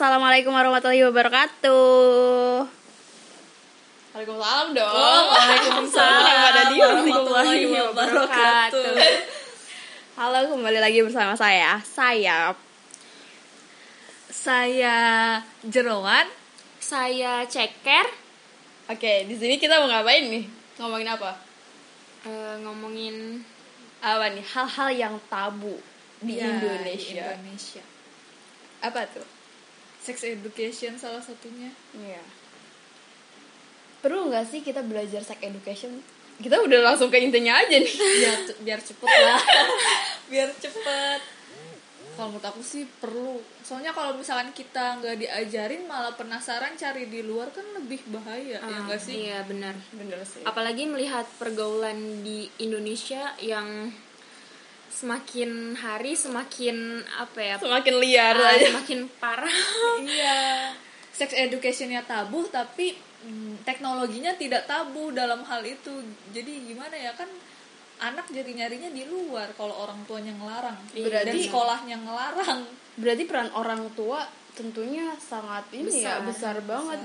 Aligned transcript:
assalamualaikum 0.00 0.48
warahmatullahi 0.56 1.04
wabarakatuh. 1.12 2.64
Waalaikumsalam 4.16 4.72
dong. 4.72 4.94
Oh, 4.96 5.22
Waalaikumsalam 5.28 6.24
Kepada 6.24 6.62
dia 6.72 6.84
warahmatullahi 6.88 7.64
wabarakatuh. 7.68 8.96
Halo, 10.16 10.56
kembali 10.56 10.80
lagi 10.80 11.04
bersama 11.04 11.36
saya, 11.36 11.76
Sayap. 11.84 12.56
Saya 14.32 14.96
Jeroan. 15.68 16.32
Saya 16.80 17.44
ceker 17.44 18.08
Oke, 18.88 19.28
di 19.28 19.36
sini 19.36 19.60
kita 19.60 19.84
mau 19.84 19.92
ngapain 19.92 20.32
nih? 20.32 20.48
Ngomongin 20.80 21.12
apa? 21.12 21.36
eh, 22.24 22.56
ngomongin 22.64 23.44
Apa 24.00 24.32
nih? 24.32 24.48
Hal-hal 24.48 24.88
yang 24.96 25.20
tabu 25.28 25.76
di 26.24 26.40
Ya, 26.40 26.56
Indonesia. 26.56 27.36
di 27.36 27.36
Indonesia. 27.36 27.84
Apa 28.80 29.04
tuh? 29.12 29.39
Sex 30.10 30.26
education 30.26 30.98
salah 30.98 31.22
satunya. 31.22 31.70
Iya. 31.94 32.18
Perlu 34.02 34.26
nggak 34.26 34.46
sih 34.50 34.60
kita 34.64 34.82
belajar 34.82 35.22
sex 35.22 35.38
education? 35.38 36.02
Kita 36.40 36.58
udah 36.58 36.80
langsung 36.82 37.12
ke 37.12 37.22
intinya 37.22 37.54
aja 37.62 37.78
nih. 37.78 37.94
Biar 38.18 38.38
biar 38.66 38.80
cepet 38.82 39.06
lah. 39.06 39.42
biar 40.32 40.50
cepet. 40.58 41.20
Kalau 42.18 42.26
menurut 42.34 42.42
aku 42.42 42.60
sih 42.64 42.84
perlu. 42.98 43.38
Soalnya 43.62 43.94
kalau 43.94 44.18
misalkan 44.18 44.50
kita 44.50 44.98
nggak 44.98 45.14
diajarin 45.20 45.86
malah 45.86 46.12
penasaran 46.18 46.74
cari 46.74 47.06
di 47.06 47.22
luar 47.22 47.54
kan 47.54 47.64
lebih 47.78 48.02
bahaya 48.10 48.58
ya 48.58 48.66
ah, 48.66 48.90
nggak 48.90 49.00
sih? 49.00 49.30
Iya 49.30 49.46
benar. 49.46 49.78
Bener 49.94 50.20
sih. 50.26 50.42
Apalagi 50.42 50.90
melihat 50.90 51.24
pergaulan 51.38 52.26
di 52.26 52.50
Indonesia 52.58 53.36
yang 53.38 53.94
semakin 54.90 55.78
hari 55.78 56.12
semakin 56.18 57.00
apa 57.16 57.38
ya? 57.38 57.54
Semakin 57.62 57.94
liar 58.02 58.36
ah, 58.36 58.52
aja. 58.54 58.66
semakin 58.74 59.06
parah. 59.22 59.56
Iya. 60.04 60.74
Sex 61.10 61.30
educationnya 61.36 62.02
tabu 62.04 62.46
tapi 62.50 62.96
mm, 63.24 63.62
teknologinya 63.62 64.34
tidak 64.34 64.66
tabu 64.66 65.14
dalam 65.14 65.46
hal 65.46 65.62
itu. 65.62 66.02
Jadi 66.34 66.68
gimana 66.70 66.94
ya 66.98 67.14
kan 67.14 67.28
anak 68.00 68.26
jadi 68.32 68.50
nyarinya 68.56 68.90
di 68.90 69.04
luar 69.04 69.52
kalau 69.54 69.84
orang 69.84 70.00
tuanya 70.08 70.32
ngelarang 70.32 70.76
Iya, 70.96 71.20
dan 71.22 71.36
benar. 71.36 71.44
sekolahnya 71.44 71.96
ngelarang. 72.00 72.60
Berarti 72.96 73.22
peran 73.28 73.50
orang 73.52 73.82
tua 73.92 74.24
tentunya 74.56 75.14
sangat 75.20 75.68
ini 75.70 76.02
ya 76.02 76.18
Besar, 76.24 76.56
besar 76.56 76.56
banget 76.66 77.00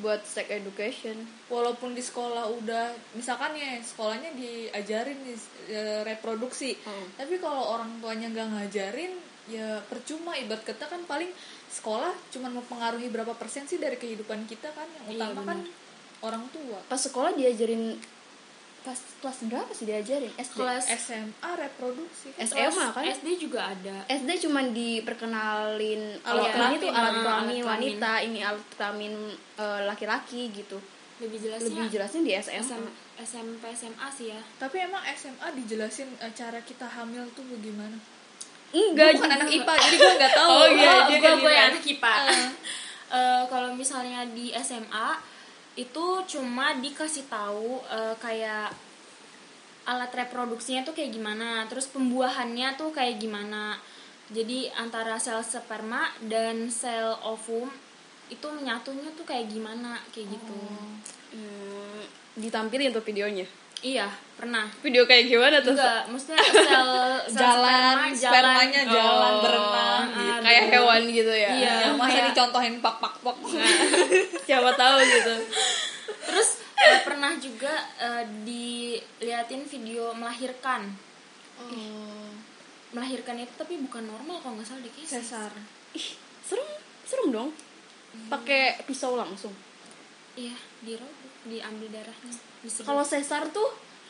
buat 0.00 0.24
sex 0.24 0.48
education. 0.48 1.20
Walaupun 1.52 1.92
di 1.92 2.00
sekolah 2.00 2.48
udah 2.62 2.96
misalkan 3.12 3.52
ya 3.52 3.76
sekolahnya 3.82 4.32
diajarin 4.32 5.18
nih 5.20 5.38
e, 5.68 5.80
reproduksi. 6.08 6.78
Hmm. 6.80 7.06
Tapi 7.20 7.36
kalau 7.42 7.76
orang 7.76 8.00
tuanya 8.00 8.32
nggak 8.32 8.48
ngajarin 8.56 9.12
ya 9.50 9.82
percuma 9.90 10.38
ibarat 10.38 10.62
kata 10.62 10.86
kan 10.86 11.02
paling 11.04 11.28
sekolah 11.66 12.14
cuma 12.30 12.46
mempengaruhi 12.46 13.10
berapa 13.10 13.34
persen 13.34 13.66
sih 13.66 13.82
dari 13.82 13.98
kehidupan 13.98 14.46
kita 14.46 14.70
kan 14.70 14.86
yang 15.02 15.06
Iya, 15.10 15.18
utama 15.34 15.42
kan 15.50 15.58
orang 16.22 16.44
tua. 16.54 16.78
Pas 16.86 17.00
sekolah 17.02 17.34
diajarin 17.34 17.98
pas 18.82 18.98
kelas 18.98 19.38
berapa 19.46 19.70
sih 19.70 19.86
diajarin? 19.86 20.32
SD. 20.34 20.58
Kelas 20.58 20.84
SMA 20.98 21.50
reproduksi 21.54 22.34
kan? 22.34 22.42
SMA 22.42 22.86
kan? 22.90 23.04
SD 23.06 23.28
juga 23.38 23.70
ada. 23.70 23.96
SD 24.10 24.30
cuman 24.46 24.74
diperkenalin 24.74 26.18
Alat 26.22 26.26
kalau 26.26 26.42
ini 26.42 26.52
kelamin, 26.52 26.78
tuh 26.82 26.90
alat 26.90 27.14
kelamin 27.22 27.54
alat 27.54 27.70
wanita, 27.70 28.12
ini 28.26 28.38
alat 28.42 28.66
kelamin 28.74 29.14
eh, 29.58 29.80
laki-laki 29.86 30.50
gitu. 30.50 30.78
Lebih 31.22 31.38
jelasnya 31.38 31.70
Lebih 31.70 31.86
jelasnya 31.94 32.22
di 32.26 32.32
SMA. 32.34 32.58
SM, 32.66 32.82
SMP 33.22 33.62
SMA 33.78 34.08
sih 34.10 34.34
ya. 34.34 34.40
Tapi 34.58 34.76
emang 34.82 35.02
SMA 35.14 35.46
dijelasin 35.54 36.08
eh, 36.18 36.32
cara 36.34 36.58
kita 36.60 36.86
hamil 36.90 37.22
tuh 37.38 37.46
bagaimana? 37.46 37.94
Enggak, 38.72 39.14
Gue 39.14 39.16
bukan 39.20 39.30
juga. 39.30 39.36
anak 39.36 39.48
IPA 39.52 39.74
jadi 39.84 39.96
gue 39.96 40.12
nggak 40.18 40.32
tahu. 40.34 40.48
Oh, 40.50 40.66
iya, 40.66 40.90
oh, 40.90 41.00
dia 41.06 41.16
gue 41.16 41.20
kan 41.22 41.34
gue 41.38 41.54
anak 41.54 41.84
IPA. 41.84 42.14
Eh, 43.12 43.42
kalau 43.52 43.70
misalnya 43.76 44.24
di 44.32 44.48
SMA 44.56 45.08
itu 45.74 46.06
cuma 46.28 46.76
dikasih 46.76 47.24
tahu 47.32 47.80
eh, 47.88 48.14
kayak 48.20 48.72
alat 49.82 50.12
reproduksinya 50.14 50.86
tuh 50.86 50.94
kayak 50.94 51.10
gimana, 51.10 51.66
terus 51.66 51.90
pembuahannya 51.90 52.78
tuh 52.78 52.94
kayak 52.94 53.18
gimana. 53.18 53.80
Jadi 54.32 54.70
antara 54.78 55.18
sel 55.18 55.42
sperma 55.42 56.08
dan 56.22 56.70
sel 56.70 57.18
ovum 57.26 57.68
itu 58.30 58.46
menyatunya 58.48 59.10
tuh 59.12 59.26
kayak 59.26 59.50
gimana, 59.50 60.00
kayak 60.14 60.38
gitu. 60.38 60.56
Hmm, 61.34 62.00
ditampilin 62.38 62.94
tuh 62.94 63.04
videonya. 63.04 63.44
Iya, 63.82 64.06
pernah. 64.32 64.70
Video 64.78 65.02
kayak 65.04 65.26
gimana 65.26 65.58
tuh? 65.58 65.74
Enggak, 65.74 66.06
maksudnya 66.06 66.38
sel, 66.38 66.90
sel 67.34 67.42
Jalan, 67.42 67.96
sperma, 68.08 68.30
spermanya 68.30 68.82
jalan, 68.86 69.32
Oh, 69.32 69.40
berenang. 69.42 70.06
gitu. 70.08 70.40
kayak 70.40 70.62
hewan 70.70 71.02
gitu 71.04 71.32
ya. 71.32 71.50
Iya. 71.52 71.72
Ya, 71.80 71.88
masa 71.92 72.10
kayak- 72.12 72.26
dicontohin 72.30 72.76
pak 72.78 72.96
pak 72.96 73.14
pak. 73.20 73.36
Siapa 74.40 74.70
tahu 74.72 74.96
gitu. 75.02 75.34
Terus 76.22 76.48
eh, 76.76 77.00
pernah 77.02 77.34
juga 77.36 77.74
eh, 77.98 78.24
diliatin 78.42 79.62
video 79.64 80.10
melahirkan. 80.12 80.94
Oh, 81.58 82.30
Melahirkan 82.92 83.34
itu 83.36 83.52
tapi 83.52 83.80
bukan 83.80 84.04
normal 84.04 84.38
kalau 84.38 84.54
nggak 84.54 84.68
salah 84.68 84.82
kayaknya 84.84 85.06
sesar. 85.08 85.50
Ih, 85.92 86.08
serem, 86.40 86.66
serem 87.02 87.28
dong. 87.30 87.50
Pakai 88.28 88.78
pisau 88.82 89.14
langsung. 89.14 89.52
Iya, 90.32 90.52
dirobek, 90.80 91.21
diambil 91.44 91.88
darahnya. 91.90 92.34
Kalau 92.78 93.02
sesar 93.02 93.48
tuh 93.48 93.66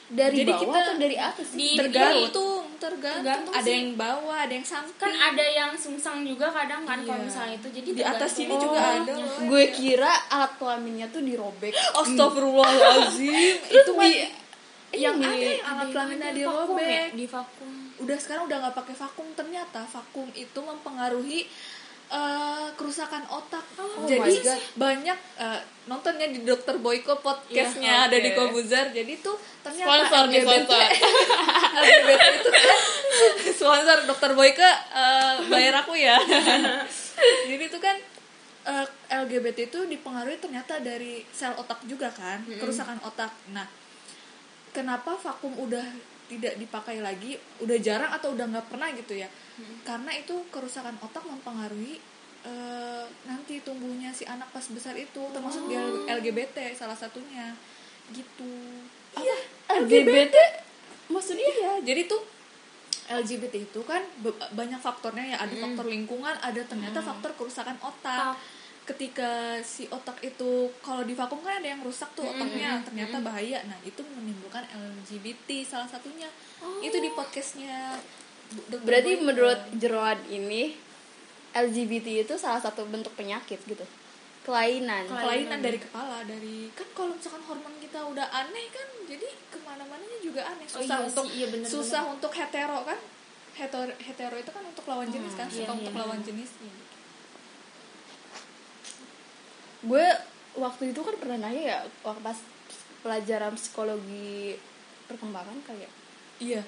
dari 0.07 0.39
Jadi 0.39 0.51
bawah 0.51 0.61
kita 0.63 0.79
atau 0.83 0.95
dari 0.99 1.17
atas 1.17 1.47
sih? 1.49 1.57
di- 1.57 1.73
Tergantung, 1.75 2.69
tergantung. 2.77 3.25
Tergantung 3.25 3.55
Ada 3.55 3.65
sih. 3.65 3.73
yang 3.73 3.89
bawah, 3.95 4.37
ada 4.39 4.53
yang 4.53 4.67
samping. 4.67 4.99
kan 4.99 5.09
ada 5.09 5.45
yang 5.47 5.71
sungsang 5.75 6.21
juga 6.23 6.47
kadang 6.49 6.83
kan 6.83 7.01
kalau 7.01 7.17
Iya. 7.19 7.27
misalnya 7.27 7.55
itu 7.57 7.69
jadi 7.73 7.89
Di 7.91 8.05
atas 8.05 8.31
sini 8.35 8.53
juga 8.53 8.77
Oh, 8.79 8.97
ada. 8.99 9.13
iya. 9.15 9.27
Gue 9.43 9.65
kira 9.71 10.13
alat 10.29 10.53
kelaminnya 10.55 11.09
tuh 11.09 11.23
dirobek. 11.23 11.73
Astagfirullahalazim. 11.99 13.57
itu 13.79 13.91
di- 13.95 14.29
yang 14.95 15.17
ini, 15.17 15.25
ada 15.25 15.49
yang 15.49 15.65
alat 15.67 15.89
kelaminnya 15.89 16.31
di 16.31 16.43
vakum 16.45 16.77
ya, 16.77 16.85
dirobek. 16.85 17.09
di 17.15 17.27
vakum. 17.27 17.71
Udah 17.99 18.19
sekarang 18.19 18.43
udah 18.45 18.57
nggak 18.61 18.77
pakai 18.77 18.97
vakum 18.99 19.27
ternyata 19.33 19.81
vakum 19.87 20.29
itu 20.35 20.59
mempengaruhi 20.61 21.49
eh, 22.13 22.69
kerusakan 22.77 23.25
otak. 23.27 23.65
Oh 23.81 24.05
Jadi 24.05 24.45
God. 24.45 24.61
banyak 24.77 25.19
eh, 25.41 25.61
nontonnya 25.89 26.29
di 26.29 26.45
Dokter 26.45 26.77
Boyko 26.79 27.19
podcastnya 27.19 28.07
Iya, 28.07 28.07
ada 28.13 28.17
oke. 28.21 28.25
di 28.25 28.31
Kobuzar. 28.37 28.87
Jadi 28.93 29.15
tuh 29.19 29.37
ternyata 29.65 29.89
Sponsor 29.89 30.23
LGBT 30.29 30.63
sponsor. 30.69 30.83
LGBT 31.83 32.23
itu 32.37 32.51
kan 32.53 32.69
sponsor 33.59 33.99
Dokter 34.05 34.31
Boyko 34.37 34.63
eh, 34.93 35.35
bayar 35.49 35.75
aku 35.81 35.97
ya. 35.97 36.21
Jadi 37.51 37.65
itu 37.65 37.79
kan 37.81 37.97
eh, 38.69 38.87
LGBT 39.11 39.59
itu 39.73 39.81
dipengaruhi 39.89 40.37
ternyata 40.37 40.79
dari 40.79 41.25
sel 41.33 41.57
otak 41.57 41.81
juga 41.89 42.13
kan, 42.13 42.45
kerusakan 42.47 43.01
otak. 43.03 43.33
Nah, 43.51 43.67
kenapa 44.71 45.17
vakum 45.17 45.53
udah 45.59 46.12
tidak 46.31 46.55
dipakai 46.59 47.03
lagi, 47.03 47.39
udah 47.63 47.79
jarang 47.83 48.11
atau 48.15 48.35
udah 48.35 48.47
nggak 48.49 48.67
pernah 48.71 48.89
gitu 48.95 49.15
ya? 49.19 49.29
Karena 49.87 50.11
itu 50.17 50.35
kerusakan 50.49 50.97
otak 51.03 51.23
mempengaruhi 51.27 51.99
eh, 52.43 53.05
nanti 53.29 53.63
tumbuhnya 53.63 54.11
si 54.11 54.27
anak 54.27 54.51
pas 54.51 54.67
besar 54.71 54.99
itu, 54.99 55.23
termasuk 55.31 55.71
di 55.71 55.79
LGBT 56.11 56.75
salah 56.75 56.99
satunya, 56.99 57.55
gitu. 58.11 58.83
Iya, 59.15 59.39
LGBT 59.83 60.35
maksudnya? 61.13 61.47
Iya, 61.47 61.73
jadi 61.87 62.11
tuh 62.11 62.23
LGBT 63.13 63.55
itu 63.71 63.81
kan 63.85 64.03
banyak 64.55 64.81
faktornya 64.81 65.37
ya, 65.37 65.39
ada 65.43 65.55
faktor 65.55 65.87
lingkungan, 65.87 66.35
ada 66.43 66.63
ternyata 66.65 66.99
faktor 66.99 67.35
kerusakan 67.39 67.79
otak. 67.79 68.39
Ketika 68.83 69.63
si 69.63 69.87
otak 69.87 70.19
itu 70.27 70.67
kalau 70.83 71.07
di 71.07 71.15
vakum 71.15 71.39
kan 71.39 71.63
ada 71.63 71.69
yang 71.71 71.83
rusak 71.87 72.11
tuh 72.19 72.27
otaknya, 72.27 72.83
ternyata 72.83 73.23
bahaya. 73.23 73.63
Nah, 73.67 73.79
itu 73.87 74.03
menimbulkan 74.03 74.67
LGBT 74.67 75.63
salah 75.63 75.87
satunya. 75.87 76.27
Itu 76.83 76.99
di 76.99 77.11
podcastnya 77.15 77.97
berarti 78.85 79.13
Boyko. 79.17 79.27
menurut 79.33 79.61
jeroan 79.81 80.19
ini 80.29 80.77
LGBT 81.53 82.25
itu 82.25 82.35
salah 82.37 82.61
satu 82.61 82.85
bentuk 82.89 83.13
penyakit 83.17 83.61
gitu. 83.65 83.85
Kelainan. 84.43 85.07
kelainan 85.07 85.63
dari 85.63 85.79
kepala 85.79 86.27
dari 86.27 86.67
kan 86.75 86.83
kalau 86.99 87.15
misalkan 87.15 87.47
hormon 87.47 87.79
kita 87.79 88.03
udah 88.03 88.27
aneh 88.27 88.67
kan 88.75 88.89
jadi 89.07 89.31
ke 89.47 89.59
mana-mananya 89.63 90.19
juga 90.19 90.43
aneh 90.43 90.67
Oh 90.67 90.83
susah 90.83 90.99
iya 90.99 91.07
untuk 91.07 91.27
sih, 91.31 91.35
iya 91.39 91.47
bener-bener. 91.47 91.79
susah 91.79 92.03
untuk 92.11 92.33
hetero 92.35 92.83
kan 92.83 92.99
hetero 93.55 93.95
hetero 94.03 94.35
itu 94.35 94.51
kan 94.51 94.67
untuk 94.67 94.83
lawan 94.91 95.07
jenis 95.07 95.39
kan 95.39 95.47
iya, 95.47 95.63
suka 95.63 95.71
iya, 95.71 95.79
untuk 95.79 95.95
iya. 95.95 96.01
lawan 96.03 96.21
jenis 96.27 96.51
gitu. 96.59 96.82
Gue 99.83 100.07
waktu 100.57 100.93
itu 100.93 101.01
kan 101.01 101.17
pernah 101.17 101.39
nanya 101.41 101.63
ya 101.63 101.79
waktu 102.05 102.21
pas 102.21 102.39
pelajaran 103.03 103.57
psikologi 103.59 104.57
perkembangan 105.11 105.59
kayak 105.67 105.91
iya. 106.39 106.63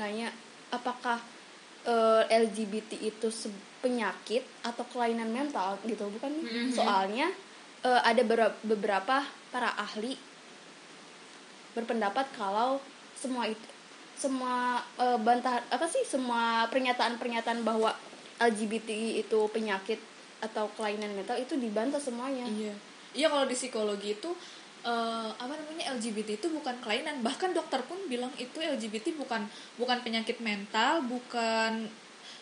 nanya 0.00 0.32
apakah 0.72 1.20
eh, 1.84 2.22
LGBT 2.30 2.98
itu 3.04 3.28
penyakit 3.84 4.42
atau 4.64 4.84
kelainan 4.90 5.30
mental 5.30 5.76
gitu 5.84 6.08
bukan 6.08 6.32
soalnya 6.72 7.30
eh, 7.84 8.00
ada 8.02 8.22
ber- 8.24 8.58
beberapa 8.64 9.22
para 9.52 9.70
ahli 9.76 10.16
berpendapat 11.76 12.26
kalau 12.34 12.80
semua 13.14 13.46
itu 13.50 13.68
semua 14.18 14.82
eh, 14.98 15.18
bantah 15.20 15.62
apa 15.70 15.86
sih 15.86 16.02
semua 16.02 16.66
pernyataan-pernyataan 16.72 17.62
bahwa 17.62 17.94
LGBT 18.38 19.20
itu 19.22 19.38
penyakit 19.50 19.98
atau 20.40 20.70
kelainan 20.72 21.10
mental 21.12 21.34
itu 21.34 21.54
dibantah 21.54 21.98
semuanya 21.98 22.46
Iya. 22.46 22.74
Iya 23.10 23.26
kalau 23.26 23.44
di 23.44 23.54
psikologi 23.54 24.14
itu 24.14 24.30
eh, 24.80 25.30
apa 25.34 25.50
namanya 25.50 25.90
LGBT 25.92 26.36
itu 26.36 26.48
bukan 26.48 26.76
kelainan 26.78 27.18
bahkan 27.20 27.50
dokter 27.50 27.82
pun 27.82 27.98
bilang 28.06 28.30
itu 28.36 28.54
LGBT 28.56 29.16
bukan 29.16 29.42
bukan 29.74 29.98
penyakit 30.00 30.38
mental 30.38 31.02
bukan 31.02 31.90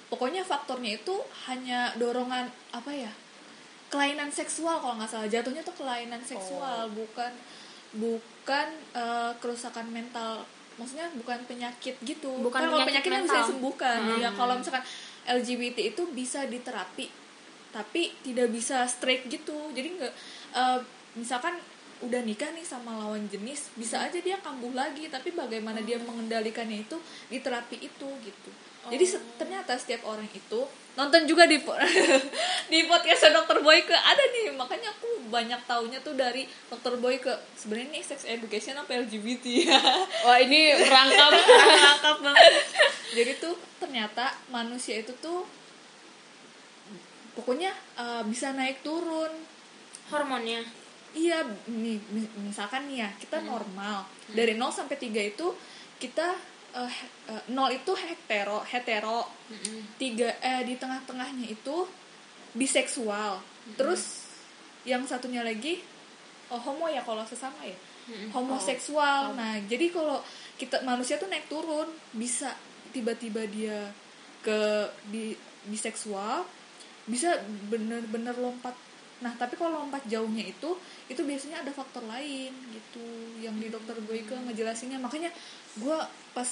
pokoknya 0.07 0.43
faktornya 0.43 0.97
itu 0.97 1.15
hanya 1.47 1.91
dorongan 1.95 2.47
apa 2.71 2.91
ya 2.91 3.13
kelainan 3.87 4.29
seksual 4.29 4.77
kalau 4.77 4.95
nggak 4.97 5.09
salah 5.09 5.27
jatuhnya 5.27 5.63
tuh 5.63 5.75
kelainan 5.75 6.21
seksual 6.21 6.91
bukan 6.91 7.33
bukan 7.95 8.67
eh, 8.93 9.33
kerusakan 9.37 9.89
mental 9.89 10.45
maksudnya 10.77 11.09
bukan 11.17 11.41
penyakit 11.47 11.97
gitu 11.99 12.29
Bukan 12.39 12.53
Kan 12.53 12.69
kalau 12.69 12.85
penyakit 12.85 13.01
penyakit 13.01 13.11
kan 13.11 13.23
bisa 13.23 13.33
mental. 13.33 13.43
disembuhkan 13.43 13.99
Hmm. 14.03 14.21
ya 14.21 14.31
kalau 14.31 14.55
misalkan 14.55 14.85
LGBT 15.25 15.79
itu 15.89 16.03
bisa 16.13 16.45
diterapi 16.45 17.09
tapi 17.71 18.13
tidak 18.21 18.51
bisa 18.51 18.85
straight 18.87 19.27
gitu. 19.27 19.55
Jadi 19.73 19.97
nggak 19.97 20.13
eh, 20.53 20.79
misalkan 21.15 21.57
udah 21.97 22.21
nikah 22.21 22.53
nih 22.53 22.61
sama 22.61 22.93
lawan 22.93 23.25
jenis 23.25 23.73
bisa 23.73 23.97
aja 24.05 24.21
dia 24.21 24.37
kambuh 24.45 24.69
lagi 24.77 25.09
tapi 25.09 25.33
bagaimana 25.33 25.81
dia 25.81 25.97
mengendalikannya 25.97 26.85
itu 26.85 27.01
di 27.33 27.41
terapi 27.41 27.81
itu 27.81 28.09
gitu. 28.21 28.51
Jadi 28.87 29.03
se- 29.03 29.25
ternyata 29.35 29.75
setiap 29.75 30.05
orang 30.07 30.29
itu 30.31 30.61
nonton 30.95 31.25
juga 31.27 31.49
di 31.49 31.59
po- 31.59 31.75
di 32.73 32.85
podcast 32.87 33.33
dokter 33.33 33.59
Boyke 33.59 33.97
ada 33.97 34.23
nih. 34.29 34.53
Makanya 34.55 34.93
aku 34.93 35.27
banyak 35.27 35.59
taunya 35.65 35.99
tuh 36.05 36.15
dari 36.15 36.45
dokter 36.69 36.95
Boyke 37.01 37.33
sebenarnya 37.57 37.89
ini 37.91 38.01
sex 38.05 38.29
education 38.29 38.77
apa 38.77 38.93
LGBT 39.03 39.45
ya 39.67 39.81
wah 40.29 40.37
ini 40.37 40.77
merangkap. 40.77 41.33
Lengkap 41.81 42.17
banget. 42.23 42.53
Jadi 43.17 43.33
tuh 43.41 43.57
ternyata 43.81 44.37
manusia 44.53 45.01
itu 45.01 45.17
tuh 45.19 45.49
pokoknya 47.37 47.71
uh, 48.01 48.23
bisa 48.25 48.57
naik 48.57 48.81
turun. 48.81 49.31
Hormonnya? 50.09 50.65
Iya 51.13 51.45
nih 51.69 52.01
mis- 52.13 52.35
misalkan 52.41 52.89
nih 52.89 53.05
ya 53.05 53.11
kita 53.21 53.45
normal. 53.45 54.09
Dari 54.33 54.57
0 54.57 54.73
sampai 54.73 54.97
3 54.97 55.33
itu 55.37 55.47
kita 56.01 56.35
uh, 56.75 56.93
uh, 57.31 57.43
0 57.49 57.77
itu 57.77 57.93
hetero 57.95 58.65
hetero. 58.65 59.29
Tiga 60.01 60.33
eh 60.41 60.65
di 60.65 60.75
tengah-tengahnya 60.81 61.47
itu 61.53 61.87
biseksual. 62.57 63.45
Terus 63.77 64.27
yang 64.89 65.05
satunya 65.05 65.43
lagi 65.45 65.83
oh, 66.49 66.61
homo 66.63 66.87
ya 66.89 67.03
kalau 67.05 67.27
sesama 67.29 67.61
ya? 67.67 67.77
Homoseksual. 68.31 69.35
Nah 69.35 69.59
jadi 69.67 69.91
kalau 69.91 70.23
kita 70.57 70.81
manusia 70.87 71.19
tuh 71.19 71.27
naik 71.27 71.51
turun 71.51 71.91
bisa 72.15 72.55
tiba-tiba 72.95 73.45
dia 73.51 73.91
ke 74.47 74.89
bi 75.11 75.35
biseksual 75.67 76.47
bisa 77.07 77.39
bener-bener 77.71 78.35
lompat. 78.37 78.75
Nah 79.23 79.33
tapi 79.39 79.57
kalau 79.57 79.87
lompat 79.87 80.05
jauhnya 80.11 80.45
itu 80.45 80.77
itu 81.07 81.23
biasanya 81.23 81.63
ada 81.63 81.73
faktor 81.73 82.05
lain 82.05 82.53
gitu. 82.75 83.07
Yang 83.41 83.57
di 83.63 83.69
dokter 83.71 83.97
Boyke 84.05 84.35
ngejelasinnya. 84.35 84.99
Makanya 84.99 85.31
gue 85.79 85.99
pas 86.35 86.51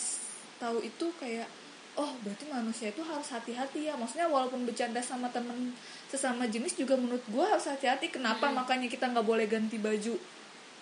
tahu 0.62 0.80
itu 0.80 1.06
kayak 1.18 1.50
oh 1.94 2.10
berarti 2.26 2.50
manusia 2.50 2.90
itu 2.90 3.02
harus 3.02 3.28
hati-hati 3.30 3.90
ya. 3.90 3.94
Maksudnya 3.98 4.30
walaupun 4.30 4.64
bercanda 4.64 5.02
sama 5.02 5.30
temen 5.30 5.74
sesama 6.10 6.46
jenis 6.46 6.78
juga 6.78 6.94
menurut 6.94 7.22
gue 7.26 7.44
harus 7.44 7.66
hati-hati. 7.66 8.14
Kenapa 8.14 8.48
makanya 8.50 8.86
kita 8.86 9.10
nggak 9.10 9.26
boleh 9.26 9.46
ganti 9.50 9.76
baju? 9.76 10.14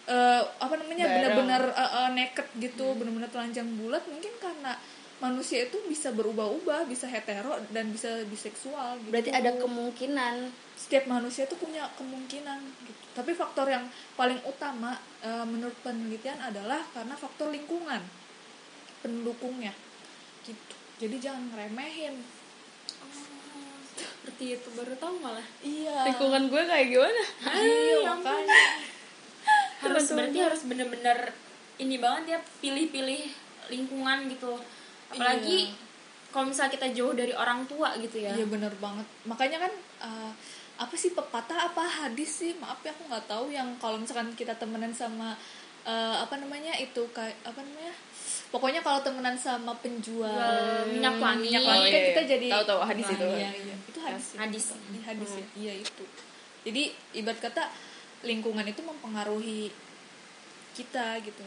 Eh 0.03 0.43
apa 0.61 0.75
namanya 0.77 1.07
benar-benar 1.09 1.63
eh, 1.73 1.91
eh, 2.05 2.09
naked 2.13 2.47
gitu 2.61 2.87
benar-benar 2.95 3.31
telanjang 3.33 3.69
bulat? 3.81 4.05
Mungkin 4.07 4.33
karena 4.39 4.77
manusia 5.23 5.71
itu 5.71 5.79
bisa 5.87 6.11
berubah-ubah 6.11 6.91
bisa 6.91 7.07
hetero 7.07 7.55
dan 7.71 7.95
bisa 7.95 8.27
biseksual 8.27 8.99
gitu. 9.07 9.15
berarti 9.15 9.31
ada 9.31 9.55
kemungkinan. 9.55 10.51
Setiap 10.75 11.07
manusia 11.07 11.47
itu 11.47 11.55
punya 11.55 11.87
kemungkinan 11.95 12.59
gitu. 12.83 13.03
Tapi 13.15 13.31
faktor 13.31 13.71
yang 13.71 13.87
paling 14.19 14.43
utama 14.43 14.99
eh, 15.23 15.47
menurut 15.47 15.79
penelitian 15.87 16.43
adalah 16.43 16.83
karena 16.91 17.15
faktor 17.15 17.55
lingkungan 17.55 18.03
pendukungnya 19.07 19.71
gitu. 20.43 20.75
Jadi 20.99 21.17
jangan 21.23 21.55
ngeremehin. 21.55 22.19
Seperti 23.95 24.59
itu 24.59 24.69
baru 24.75 24.99
tahu 24.99 25.23
malah. 25.23 25.47
Iya. 25.63 26.11
Lingkungan 26.11 26.51
gue 26.51 26.63
kayak 26.67 26.87
gimana? 26.91 27.23
Iya 27.47 27.97
makanya. 28.11 28.63
harus 29.83 30.15
berarti 30.15 30.39
harus 30.39 30.63
bener-bener 30.63 31.35
ini 31.83 31.99
banget 31.99 32.25
ya 32.35 32.39
pilih-pilih 32.63 33.23
lingkungan 33.67 34.31
gitu 34.31 34.55
apalagi 35.13 35.69
Iya. 35.69 35.77
kalau 36.29 36.49
misalnya 36.49 36.73
kita 36.73 36.89
jauh 36.91 37.13
dari 37.13 37.31
orang 37.31 37.63
tua 37.65 37.93
gitu 37.97 38.17
ya 38.17 38.33
Iya 38.33 38.47
bener 38.47 38.73
banget. 38.77 39.05
Makanya 39.23 39.59
kan 39.61 39.73
uh, 40.01 40.31
apa 40.75 40.95
sih 40.97 41.13
pepatah 41.13 41.69
apa 41.69 41.85
hadis 41.85 42.41
sih? 42.41 42.57
Maaf 42.57 42.81
ya 42.81 42.91
aku 42.91 43.05
nggak 43.05 43.27
tahu 43.27 43.49
yang 43.49 43.69
kalau 43.77 43.97
misalkan 43.97 44.33
kita 44.33 44.57
temenan 44.57 44.91
sama 44.91 45.37
uh, 45.85 46.17
apa 46.19 46.41
namanya 46.41 46.73
itu 46.75 47.05
kayak 47.13 47.37
apa 47.43 47.61
namanya? 47.61 47.93
Pokoknya 48.49 48.81
kalau 48.81 49.01
temenan 49.01 49.33
sama 49.35 49.73
penjual 49.79 50.29
Jual 50.29 50.89
minyak 50.89 51.17
wangi. 51.17 51.49
minyak 51.49 51.63
wangi 51.63 51.81
Oh, 51.81 51.89
kan 51.89 52.01
iya, 52.01 52.09
kita 52.09 52.23
iya. 52.23 52.31
jadi 52.31 52.49
Tahu-tahu 52.51 52.81
hadis 52.83 53.05
Nah, 53.05 53.15
itu. 53.15 53.27
Iya, 53.29 53.51
iya. 53.55 53.77
Itu 53.85 53.99
hadis. 54.01 54.25
ya? 54.27 54.39
Hadis. 54.41 54.65
Iya, 54.73 55.01
hadis 55.07 55.31
ya. 55.33 55.47
Iya 55.55 55.73
itu. 55.81 56.05
Jadi 56.63 56.83
ibarat 57.15 57.41
kata 57.43 57.63
lingkungan 58.23 58.65
itu 58.65 58.81
mempengaruhi 58.81 59.69
kita 60.73 61.21
gitu. 61.21 61.45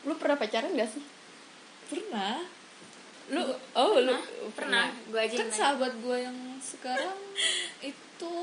lu 0.00 0.14
pernah 0.14 0.36
pacaran 0.36 0.72
gak 0.72 0.88
sih 0.88 1.04
Pernah. 1.88 2.36
lu 3.28 3.44
oh 3.76 4.00
lu 4.00 4.16
pernah. 4.56 4.88
Gue 5.12 5.20
aja 5.20 5.36
kan 5.44 5.50
sahabat 5.52 5.92
gue 6.00 6.16
yang 6.16 6.36
sekarang 6.64 7.18
itu 7.92 8.34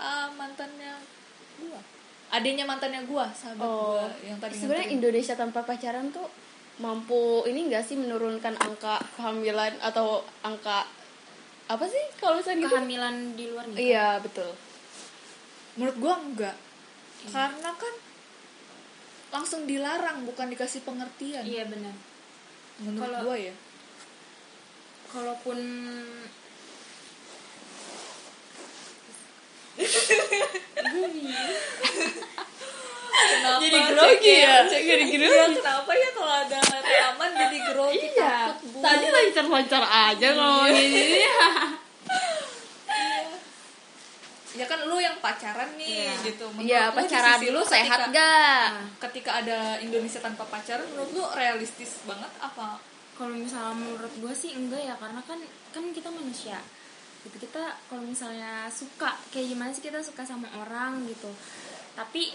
ah, 0.00 0.32
mantannya 0.32 0.96
gue 1.60 1.80
adanya 2.32 2.64
mantannya 2.64 3.04
gue 3.04 3.26
sahabat 3.36 3.68
oh. 3.68 4.00
gue 4.00 4.32
yang 4.32 4.38
tadi 4.40 4.56
sebenarnya. 4.56 4.96
Indonesia 4.96 5.34
tanpa 5.36 5.60
pacaran 5.60 6.08
tuh 6.08 6.24
mampu 6.80 7.44
ini 7.44 7.68
enggak 7.68 7.84
sih 7.84 8.00
menurunkan 8.00 8.56
angka 8.56 8.96
kehamilan 9.12 9.76
atau 9.84 10.24
angka 10.40 10.88
apa 11.68 11.84
sih 11.84 12.04
kalau 12.16 12.40
misalnya 12.40 12.64
gitu? 12.64 12.72
Kehamilan 12.72 13.14
di 13.36 13.44
luar 13.52 13.64
nikah 13.68 13.80
iya 13.84 14.08
betul. 14.24 14.48
Menurut 15.76 15.96
gue 16.00 16.14
enggak. 16.16 16.56
Karena 17.28 17.70
kan 17.76 17.94
langsung 19.36 19.68
dilarang 19.68 20.24
bukan 20.24 20.48
dikasih 20.48 20.80
pengertian. 20.80 21.44
Iya 21.44 21.68
benar 21.68 22.09
menurut 22.80 23.06
Kalau- 23.06 23.24
gue 23.26 23.38
ya. 23.42 23.54
kalaupun 25.10 25.58
kenapa 33.10 33.60
Jadi 33.60 33.78
grogi 33.86 34.34
ya? 34.40 34.54
Cek, 34.64 34.80
jadi 34.82 35.04
grogi. 35.06 35.28
ya, 35.28 35.46
kenapa 35.52 35.90
ya 35.92 36.08
kalau 36.12 36.32
ada 36.38 36.58
letter 36.58 36.98
aman 37.10 37.30
jadi 37.36 37.58
grogi? 37.66 37.98
Iya 38.10 38.34
takut 38.50 38.68
Bu. 38.70 38.78
tadi 38.80 39.06
lancar-lancar 39.08 39.82
aja 39.84 40.28
ngomongin 40.32 40.88
ini 40.90 41.20
ya 44.58 44.66
kan 44.66 44.82
lu 44.82 44.98
yang 44.98 45.09
pacaran 45.20 45.70
nih 45.76 46.08
Iya. 46.08 46.14
gitu. 46.26 46.44
Menurut 46.50 46.66
lu 46.66 46.90
di 46.90 46.98
pacaran 46.98 47.36
sisi 47.36 47.46
dulu 47.46 47.56
lu 47.56 47.62
sehat 47.64 47.98
ketika- 48.00 48.12
gak 48.12 48.66
ketika 49.00 49.30
ada 49.38 49.58
Indonesia 49.78 50.18
tanpa 50.18 50.44
pacaran 50.44 50.86
menurut 50.90 51.10
lu 51.12 51.24
realistis 51.32 52.00
banget 52.02 52.32
apa? 52.38 52.80
Kalau 53.14 53.36
misalnya 53.36 53.76
menurut 53.76 54.12
gue 54.12 54.32
sih 54.32 54.52
enggak 54.52 54.80
ya 54.80 54.94
karena 54.96 55.20
kan 55.22 55.38
kan 55.70 55.84
kita 55.90 56.08
manusia. 56.08 56.56
Gitu 57.20 57.36
kita 57.38 57.60
kalau 57.86 58.00
misalnya 58.00 58.64
suka 58.66 59.12
kayak 59.28 59.52
gimana 59.52 59.70
sih 59.70 59.80
kita 59.80 60.00
suka 60.00 60.24
sama 60.24 60.48
orang 60.56 61.04
gitu. 61.04 61.28
Tapi 61.92 62.32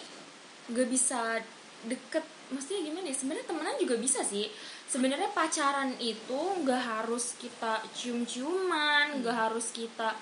gak 0.67 0.87
bisa 0.87 1.41
deket 1.83 2.21
maksudnya 2.47 2.85
gimana 2.85 3.09
ya? 3.09 3.15
Sebenarnya 3.15 3.45
temenan 3.45 3.75
juga 3.75 3.95
bisa 3.97 4.21
sih. 4.21 4.45
Sebenarnya 4.85 5.33
pacaran 5.33 5.97
itu 5.97 6.37
nggak 6.61 6.77
harus 6.77 7.33
kita 7.35 7.81
cium-ciuman 7.91 9.19
nggak 9.19 9.33
harus 9.35 9.73
kita 9.73 10.13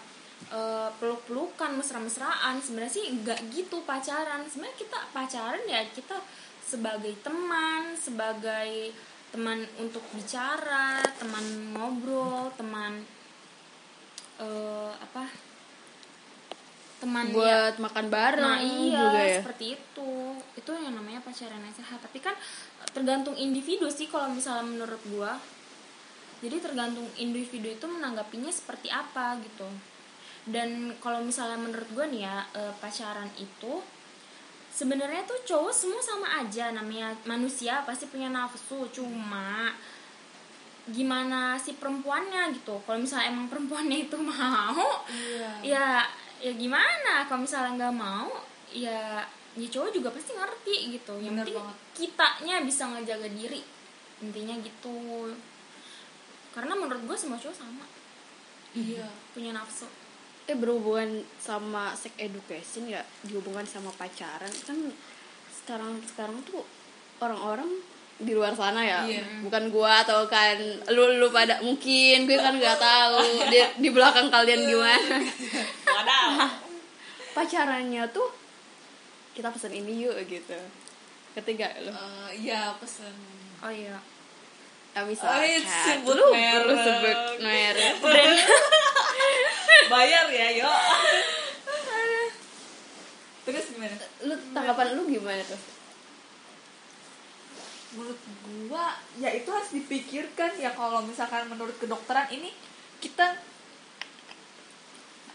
eh, 0.52 0.90
peluk-pelukan 1.00 1.80
mesra-mesraan. 1.80 2.60
Sebenarnya 2.60 2.94
sih 2.94 3.06
nggak 3.22 3.40
gitu 3.54 3.84
pacaran. 3.88 4.44
Sebenarnya 4.50 4.78
kita 4.80 5.00
pacaran 5.16 5.64
ya 5.70 5.82
kita 5.94 6.18
sebagai 6.64 7.14
teman 7.22 7.94
sebagai 7.94 8.96
teman 9.30 9.62
untuk 9.78 10.02
bicara 10.14 11.06
teman 11.22 11.46
ngobrol 11.74 12.50
teman 12.58 13.06
eh, 14.42 14.92
apa? 14.98 15.30
Teman 17.04 17.30
ya. 17.30 17.36
Buat 17.36 17.76
makan 17.84 18.06
bareng 18.08 18.42
Nah 18.42 18.60
iya 18.64 19.02
juga 19.06 19.22
ya? 19.22 19.40
seperti 19.44 19.66
itu. 19.78 20.12
Itu 20.58 20.72
yang 20.74 20.96
namanya 20.98 21.20
pacaran 21.22 21.62
yang 21.62 21.76
sehat. 21.76 22.00
Tapi 22.02 22.20
kan 22.24 22.34
eh, 22.82 22.90
tergantung 22.92 23.38
individu 23.38 23.86
sih 23.88 24.10
kalau 24.10 24.34
misalnya 24.34 24.66
menurut 24.66 25.02
gua. 25.14 25.38
Jadi 26.44 26.60
tergantung 26.60 27.08
individu 27.16 27.72
itu 27.72 27.86
menanggapinya 27.88 28.52
seperti 28.52 28.92
apa 28.92 29.40
gitu 29.40 29.93
dan 30.44 30.92
kalau 31.00 31.24
misalnya 31.24 31.56
menurut 31.56 31.88
gua 31.96 32.04
nih 32.08 32.28
ya 32.28 32.44
eh, 32.52 32.74
pacaran 32.84 33.32
itu 33.40 33.80
sebenarnya 34.68 35.24
tuh 35.24 35.40
cowok 35.46 35.72
semua 35.72 36.02
sama 36.04 36.28
aja. 36.44 36.74
Namanya 36.74 37.16
manusia 37.24 37.80
pasti 37.88 38.10
punya 38.12 38.28
nafsu 38.28 38.90
cuma 38.92 39.72
gimana 40.84 41.56
si 41.56 41.80
perempuannya 41.80 42.52
gitu. 42.60 42.76
Kalau 42.84 43.00
misalnya 43.00 43.32
emang 43.32 43.48
perempuannya 43.48 44.04
itu 44.10 44.18
mau 44.20 44.84
Iya. 45.08 45.50
ya 45.64 45.88
ya 46.44 46.52
gimana? 46.60 47.24
Kalau 47.24 47.48
misalnya 47.48 47.72
nggak 47.80 47.96
mau 47.96 48.28
ya 48.68 49.24
ya 49.54 49.68
cowok 49.70 49.96
juga 49.96 50.10
pasti 50.12 50.36
ngerti 50.36 50.76
gitu. 51.00 51.14
Yang 51.24 51.34
Bener 51.40 51.46
penting 51.48 51.64
banget. 51.64 51.78
kitanya 51.96 52.56
bisa 52.68 52.84
ngejaga 52.92 53.30
diri. 53.32 53.62
Intinya 54.20 54.60
gitu. 54.60 55.32
Karena 56.52 56.76
menurut 56.76 57.00
gue 57.08 57.16
semua 57.16 57.40
cowok 57.40 57.56
sama. 57.56 57.86
Iya. 58.74 59.06
punya 59.38 59.54
nafsu 59.54 59.86
eh 60.44 60.54
berhubungan 60.54 61.08
sama 61.38 61.96
sex 61.96 62.12
education 62.18 62.88
ya 62.88 63.00
dihubungkan 63.24 63.64
sama 63.64 63.90
pacaran. 63.92 64.52
Kan 64.64 64.92
sekarang 65.54 66.04
sekarang 66.04 66.38
tuh 66.44 66.64
orang-orang 67.18 67.70
di 68.14 68.32
luar 68.32 68.54
sana 68.54 68.84
ya. 68.84 69.04
Iya. 69.04 69.24
bukan 69.42 69.72
gua 69.72 70.04
atau 70.04 70.28
kan 70.28 70.56
lu 70.90 71.18
lu 71.18 71.28
pada 71.30 71.60
mungkin 71.60 72.24
gue 72.24 72.38
kan 72.38 72.54
nggak 72.54 72.78
tahu 72.78 73.18
di, 73.50 73.60
di 73.80 73.90
belakang 73.90 74.28
kalian 74.30 74.68
gimana. 74.68 75.18
Pacarannya 77.34 78.04
tuh 78.14 78.30
kita 79.34 79.50
pesen 79.50 79.74
ini 79.74 80.06
yuk 80.06 80.14
gitu. 80.30 80.54
Ketiga 81.34 81.74
lu? 81.82 81.90
Eh, 81.90 82.30
Iya 82.46 82.78
pesen. 82.78 83.10
oh 83.64 83.72
iya. 83.74 83.98
Nah, 84.94 85.02
Oh, 85.02 85.10
misalkan. 85.10 85.42
iya, 85.42 85.58
sebut 85.66 86.14
lu, 86.14 86.30
sebut 86.78 87.18
merek 87.42 87.98
Bayar 89.92 90.26
ya, 90.32 90.48
yo. 90.54 90.72
Terus 93.44 93.66
gimana? 93.76 93.96
lu 94.24 94.36
tanggapan 94.56 94.96
lu 94.96 95.04
gimana 95.12 95.44
tuh 95.44 95.62
Menurut 97.94 98.20
gua 98.72 98.98
ya 99.22 99.30
itu 99.30 99.50
harus 99.54 99.70
dipikirkan 99.70 100.58
ya 100.58 100.74
kalau 100.74 101.06
misalkan 101.06 101.46
menurut 101.46 101.76
kedokteran 101.78 102.26
ini 102.34 102.50
kita 102.98 103.38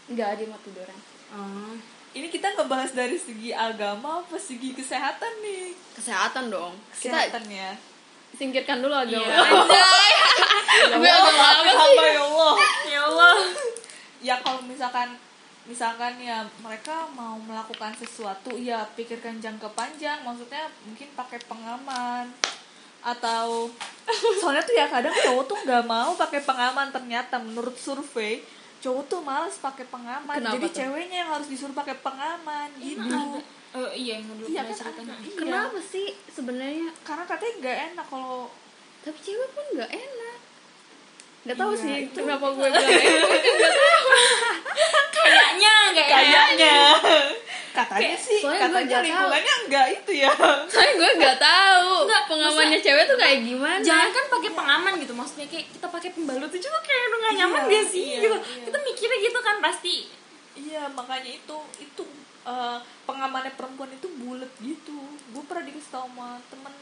nggak 0.09 0.27
ada 0.35 0.43
mau 0.49 0.59
tiduran 0.65 0.99
oh. 1.37 1.77
ini 2.17 2.27
kita 2.33 2.57
ngebahas 2.57 2.91
dari 2.97 3.15
segi 3.15 3.53
agama 3.53 4.25
apa 4.25 4.41
segi 4.41 4.73
kesehatan 4.73 5.33
nih 5.45 5.77
kesehatan 5.93 6.49
dong 6.49 6.73
kesehatan 6.97 7.45
ya 7.45 7.77
kita 7.77 8.35
singkirkan 8.41 8.81
dulu 8.81 8.97
agama 8.97 9.29
Iya. 9.29 9.37
Anjay. 9.37 10.13
gue 10.99 11.09
agama 11.13 11.43
apa 11.45 11.61
sih 11.61 11.77
hamba 11.77 12.03
ya 12.09 12.21
Allah 12.25 12.53
ya 12.89 13.01
Allah 13.05 13.35
ya 14.19 14.35
kalau 14.39 14.61
misalkan 14.63 15.15
misalkan 15.63 16.17
ya 16.17 16.41
mereka 16.59 17.05
mau 17.13 17.37
melakukan 17.37 17.93
sesuatu 17.93 18.57
ya 18.57 18.81
pikirkan 18.97 19.37
jangka 19.37 19.69
panjang 19.75 20.23
maksudnya 20.23 20.65
mungkin 20.81 21.07
pakai 21.13 21.39
pengaman 21.45 22.25
atau 22.99 23.69
soalnya 24.41 24.63
tuh 24.65 24.75
ya 24.75 24.89
kadang 24.89 25.13
cowok 25.13 25.45
tuh 25.45 25.57
nggak 25.63 25.85
mau 25.85 26.11
pakai 26.17 26.41
pengaman 26.43 26.89
ternyata 26.89 27.39
menurut 27.39 27.77
survei 27.77 28.43
cowok 28.79 29.03
tuh 29.07 29.19
malas 29.21 29.59
pakai 29.59 29.85
pengaman 29.87 30.35
Kenapa 30.39 30.55
jadi 30.55 30.67
tuh? 30.67 30.75
ceweknya 30.83 31.17
yang 31.23 31.31
harus 31.35 31.47
disuruh 31.47 31.75
pakai 31.75 31.95
pengaman 31.99 32.69
gitu 32.79 33.03
Emang 33.03 33.37
ada? 33.37 33.41
Oh, 33.69 33.85
iya 33.93 34.17
yang 34.17 34.25
dulu 34.25 34.49
iya 34.49 34.65
kan 34.65 34.73
ceritanya. 34.73 35.13
Iya. 35.21 35.37
kenapa 35.37 35.77
sih 35.77 36.07
sebenarnya 36.25 36.89
karena 37.05 37.23
katanya 37.29 37.53
nggak 37.61 37.77
enak 37.93 38.05
kalau 38.09 38.49
tapi 38.99 39.19
cewek 39.21 39.49
pun 39.53 39.65
nggak 39.77 39.91
enak 39.93 40.28
nggak 41.39 41.55
tahu 41.55 41.71
Iya, 41.71 41.79
sih 41.79 41.95
itu- 42.03 42.15
kenapa 42.17 42.45
gue 42.49 42.67
bilang 42.67 42.83
enak 42.83 43.31
kayaknya 45.15 45.73
ya? 45.89 46.03
kayaknya. 46.05 46.75
Katanya 47.69 48.01
Kayak- 48.11 48.19
sih 48.19 48.39
soalnya 48.39 48.59
gue 48.59 48.71
katanya 48.73 48.89
tahu. 48.91 49.05
lingkungannya 49.05 49.53
enggak 49.61 49.85
itu 49.93 50.11
ya. 50.17 50.31
Soalnya 50.65 50.93
gue 50.95 51.09
nggak 51.17 51.37
tahu. 51.39 51.91
Nggak, 52.03 52.23
pengamannya 52.25 52.79
cewek 52.79 53.03
tuh 53.05 53.17
kayak 53.17 53.39
gimana? 53.41 53.79
Jangan 53.79 54.09
kan 54.09 54.25
pakai 54.27 54.51
pengaman 54.51 54.93
gitu 54.97 55.13
maksudnya 55.13 55.47
kayak 55.47 55.65
kita 55.69 55.87
pakai 55.87 56.09
pembalut 56.11 56.49
itu 56.49 56.59
juga 56.61 56.79
kayak 56.81 57.03
udah 57.05 57.19
gak 57.21 57.33
nyaman 57.35 57.61
Iya, 57.61 57.71
gak 57.71 57.85
sih? 57.87 58.03
iya, 58.05 58.19
gitu. 58.19 58.35
iya. 58.37 58.63
kita 58.65 58.77
mikirnya 58.81 59.17
gitu 59.21 59.39
kan 59.39 59.55
pasti. 59.59 59.95
Iya 60.55 60.81
makanya 60.89 61.31
itu 61.31 61.57
itu 61.79 62.03
eh, 62.43 62.77
pengamannya 63.05 63.53
perempuan 63.53 63.91
itu 63.91 64.07
bulat 64.17 64.51
gitu. 64.59 64.97
Gue 65.29 65.43
pernah 65.45 65.63
dikasih 65.63 65.89
tau 65.89 66.05
sama 66.05 66.41
temen 66.49 66.73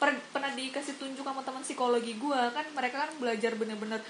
per- 0.00 0.24
pernah 0.30 0.50
dikasih 0.50 0.96
tunjuk 0.96 1.20
sama 1.20 1.40
teman 1.40 1.60
psikologi 1.60 2.16
gue 2.16 2.40
kan 2.50 2.64
mereka 2.72 3.04
kan 3.04 3.12
belajar 3.14 3.52
bener-bener 3.54 4.00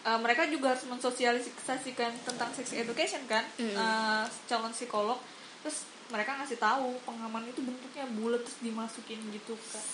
eh, 0.00 0.18
mereka 0.18 0.44
juga 0.46 0.72
harus 0.72 0.82
mensosialisasikan 0.84 2.12
tentang 2.20 2.50
sex 2.52 2.70
education 2.72 3.22
kan 3.24 3.46
Mm. 3.54 3.72
eh, 3.72 4.24
calon 4.44 4.70
psikolog. 4.70 5.18
Terus 5.60 5.78
mereka 6.08 6.34
ngasih 6.34 6.56
tahu 6.56 6.96
pengaman 7.02 7.44
itu 7.44 7.60
bentuknya 7.60 8.06
bulat 8.12 8.40
terus 8.40 8.58
dimasukin 8.60 9.20
gitu 9.30 9.54
kan. 9.68 9.84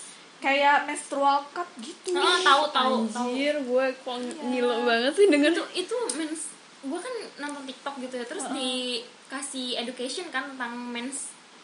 Kayak 0.40 0.84
menstrual 0.84 1.44
cup 1.50 1.66
gitu. 1.78 2.12
Oh, 2.12 2.38
tahu 2.40 2.62
tahu 2.70 2.94
tahu. 3.08 3.28
Anjir 3.28 3.56
gue 3.58 3.84
kok 3.96 4.16
Iya. 4.16 4.44
ngilu 4.44 4.76
banget 4.82 5.12
sih 5.12 5.26
denger. 5.26 5.50
Itu 5.52 5.64
itu 5.74 5.96
mens 6.14 6.40
gue 6.80 6.98
kan 7.00 7.14
nonton 7.38 7.64
TikTok 7.64 7.94
gitu 7.98 8.14
ya 8.14 8.26
terus 8.26 8.44
dikasih 8.50 9.68
education 9.78 10.28
kan 10.28 10.44
tentang 10.46 10.76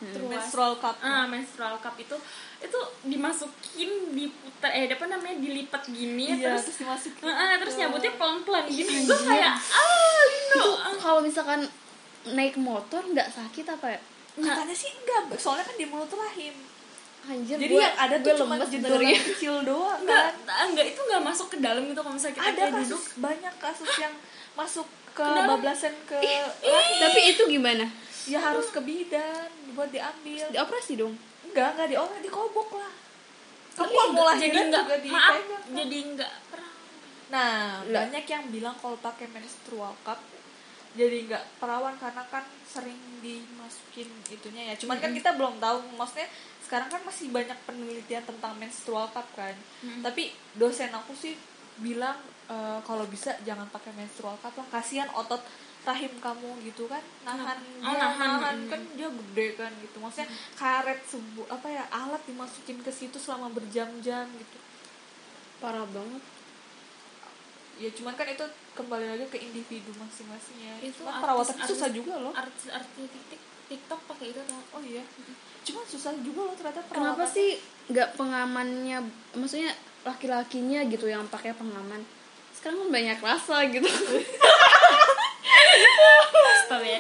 menstruasi 0.01 0.33
menstrual 0.33 0.73
cup. 0.81 0.97
Ah 1.05 1.25
menstrual 1.29 1.75
cup 1.81 1.95
itu 2.01 2.17
itu 2.61 2.81
dimasukin 3.05 3.91
diputar 4.17 4.73
eh 4.73 4.89
apa 4.89 5.05
namanya 5.09 5.37
dilipat 5.41 5.83
gini 5.89 6.37
iya 6.37 6.57
terus 6.57 6.73
terus 6.73 6.79
dimasukin. 6.85 7.23
Ah, 7.25 7.33
ah, 7.33 7.53
terus 7.61 7.75
gitu. 7.77 7.81
nyabutnya 7.85 8.13
pelan-pelan. 8.17 8.65
Gitu 8.69 8.93
gue 9.05 9.19
kayak 9.29 9.53
ah 9.57 10.21
Lino. 10.29 10.57
Itu 10.57 10.71
kalau 11.01 11.21
misalkan 11.21 11.61
naik 12.33 12.57
motor 12.57 13.05
nggak 13.05 13.29
sakit 13.29 13.65
apa 13.69 13.87
ya? 13.97 14.01
Katanya 14.41 14.77
sih 14.77 14.91
enggak 14.93 15.37
soalnya 15.37 15.65
kan 15.69 15.77
di 15.77 15.87
mulut 15.89 16.13
rahim. 16.13 16.57
Anjir 17.21 17.61
jadi 17.61 17.77
gue, 17.77 17.85
yang 17.85 17.97
ada 18.01 18.17
gue 18.17 18.33
tuh 18.33 18.37
cuma 18.41 18.57
lemes 18.57 18.71
jendolan 18.73 19.13
kecil 19.13 19.55
doang 19.61 20.01
enggak 20.01 20.33
kan? 20.49 20.65
enggak 20.73 20.87
itu 20.89 21.01
enggak 21.05 21.21
masuk 21.21 21.47
ke 21.53 21.57
dalam 21.61 21.83
gitu 21.85 22.01
kalau 22.01 22.17
misalnya 22.17 22.37
kita 22.41 22.49
ada 22.49 22.57
kayak 22.57 22.73
kasus 22.73 22.89
duduk. 22.89 23.05
banyak 23.21 23.55
kasus 23.61 23.91
yang 24.01 24.15
masuk 24.57 24.89
ke 25.13 25.27
dalam. 25.29 25.49
bablasan 25.53 25.95
ke 26.09 26.17
tapi 26.97 27.21
itu 27.37 27.43
gimana? 27.45 27.85
Ya 28.25 28.41
harus 28.41 28.73
ke 28.73 28.81
bidan 28.81 29.49
buat 29.81 29.89
diambil. 29.89 30.45
Dioperasi 30.53 30.93
dong? 31.01 31.15
Enggak 31.49 31.69
enggak 31.73 31.89
diolah 31.89 32.19
dikobok 32.21 32.71
lah. 32.77 32.93
Kamu 33.81 33.89
enggak- 33.89 34.29
lahiran 34.29 34.45
jadi 34.45 34.61
enggak? 34.61 34.85
juga 34.85 34.97
maaf 35.09 35.35
kan? 35.41 35.63
jadi 35.73 35.99
enggak 36.05 36.33
pernah. 36.53 36.73
Nah 37.33 37.51
banyak 37.89 38.25
yang 38.29 38.45
bilang 38.53 38.77
kalau 38.77 39.01
pakai 39.01 39.27
menstrual 39.33 39.97
cup 40.05 40.21
jadi 40.91 41.23
nggak 41.23 41.63
perawan 41.63 41.95
karena 42.03 42.27
kan 42.29 42.43
sering 42.67 42.99
dimasukin 43.25 44.11
itunya 44.29 44.69
ya. 44.69 44.75
Cuman 44.77 45.01
kan 45.01 45.15
kita 45.17 45.33
belum 45.39 45.57
tahu 45.57 45.97
maksudnya 45.97 46.29
sekarang 46.67 46.91
kan 46.93 47.01
masih 47.07 47.33
banyak 47.33 47.57
penelitian 47.65 48.23
tentang 48.27 48.53
menstrual 48.61 49.09
cup 49.15 49.27
kan. 49.33 49.55
Mm. 49.81 50.03
tapi 50.05 50.35
dosen 50.59 50.91
aku 50.93 51.15
sih 51.17 51.39
bilang 51.81 52.19
eh, 52.51 52.79
kalau 52.85 53.07
bisa 53.09 53.33
jangan 53.47 53.71
pakai 53.71 53.95
menstrual 53.97 54.37
cup 54.43 54.53
lah. 54.59 54.67
Kasihan 54.69 55.09
otot 55.15 55.41
rahim 55.81 56.13
kamu 56.15 56.51
gitu 56.63 56.85
kan 56.87 57.01
nahan 57.23 57.57
Oh, 57.81 57.89
dia 57.89 57.97
nahan, 57.99 58.31
nahan 58.37 58.57
mm. 58.59 58.69
kan 58.69 58.81
dia 58.93 59.09
gede 59.09 59.47
kan 59.57 59.73
gitu. 59.77 59.97
Maksudnya 59.97 60.29
karet 60.55 61.01
sebu 61.03 61.43
apa 61.47 61.67
ya 61.67 61.85
alat 61.89 62.21
dimasukin 62.25 62.79
ke 62.79 62.89
situ 62.89 63.17
selama 63.17 63.49
berjam-jam 63.49 64.29
gitu. 64.31 64.59
Parah 65.57 65.85
banget. 65.87 66.21
Ya 67.77 67.89
cuman 67.91 68.13
kan 68.13 68.29
itu 68.29 68.45
kembali 68.71 69.07
lagi 69.09 69.25
ke 69.27 69.41
individu 69.41 69.89
masing-masing 69.97 70.59
ya. 70.61 70.75
Itu 70.83 71.01
cuman 71.01 71.11
artis- 71.11 71.23
perawatannya 71.23 71.63
artis- 71.63 71.73
susah 71.75 71.89
juga 71.91 72.15
loh. 72.19 72.33
artis-artis 72.33 73.09
tik 73.27 73.41
TikTok 73.71 74.01
pakai 74.05 74.27
itu 74.29 74.41
tuh 74.43 74.61
oh 74.71 74.83
iya. 74.83 75.01
Cuman 75.63 75.85
susah 75.87 76.13
juga 76.21 76.41
loh 76.43 76.55
ternyata 76.55 76.85
kenapa 76.85 76.93
perawatannya. 77.25 77.33
sih 77.33 77.49
nggak 77.89 78.09
pengamannya 78.15 78.99
maksudnya 79.33 79.73
laki-lakinya 80.03 80.85
gitu 80.87 81.09
yang 81.09 81.25
pakai 81.27 81.57
pengaman? 81.57 82.05
Sekarang 82.53 82.85
kan 82.85 82.91
banyak 82.93 83.19
rasa 83.19 83.65
gitu. 83.65 83.89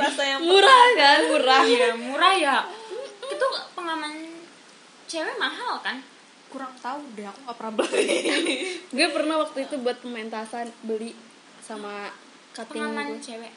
rasa 0.00 0.22
yang 0.26 0.42
murah 0.42 0.84
kan? 0.98 1.20
Murah. 1.30 1.62
Iya 1.64 1.88
murah 1.96 2.34
ya. 2.34 2.56
Itu 3.30 3.46
pengaman 3.72 4.12
cewek 5.06 5.36
mahal 5.38 5.80
kan? 5.80 6.02
Kurang 6.50 6.74
tahu 6.82 6.98
deh 7.14 7.24
aku 7.24 7.38
nggak 7.46 7.56
pernah 7.56 7.74
beli. 7.78 8.08
Gue 8.96 9.08
pernah 9.14 9.36
waktu 9.40 9.58
itu 9.70 9.74
buat 9.80 10.02
pementasan 10.02 10.68
beli 10.82 11.14
sama 11.62 12.10
cutting 12.52 12.82
pengaman 12.82 13.16
gue. 13.16 13.22
cewek? 13.22 13.52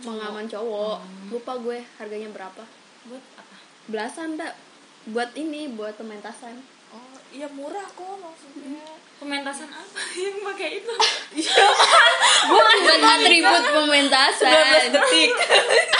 Pengaman 0.00 0.48
cowok. 0.48 0.98
Lupa 1.28 1.52
gue 1.60 1.84
harganya 2.00 2.32
berapa. 2.32 2.64
Buat 3.04 3.24
apa? 3.36 3.56
Belasan 3.92 4.40
dak 4.40 4.56
buat 5.08 5.32
ini 5.36 5.68
buat 5.72 5.96
pementasan 5.96 6.60
oh 6.94 7.16
iya 7.30 7.48
murah 7.50 7.86
kok 7.86 8.16
maksudnya. 8.18 8.84
Pementasan 9.20 9.68
apa 9.68 10.00
yang 10.24 10.40
pakai 10.40 10.80
itu? 10.80 10.94
Buat 12.50 12.76
buat 12.82 13.02
atribut 13.04 13.64
pementasan. 13.68 14.50
19 14.90 14.96
detik. 14.96 15.30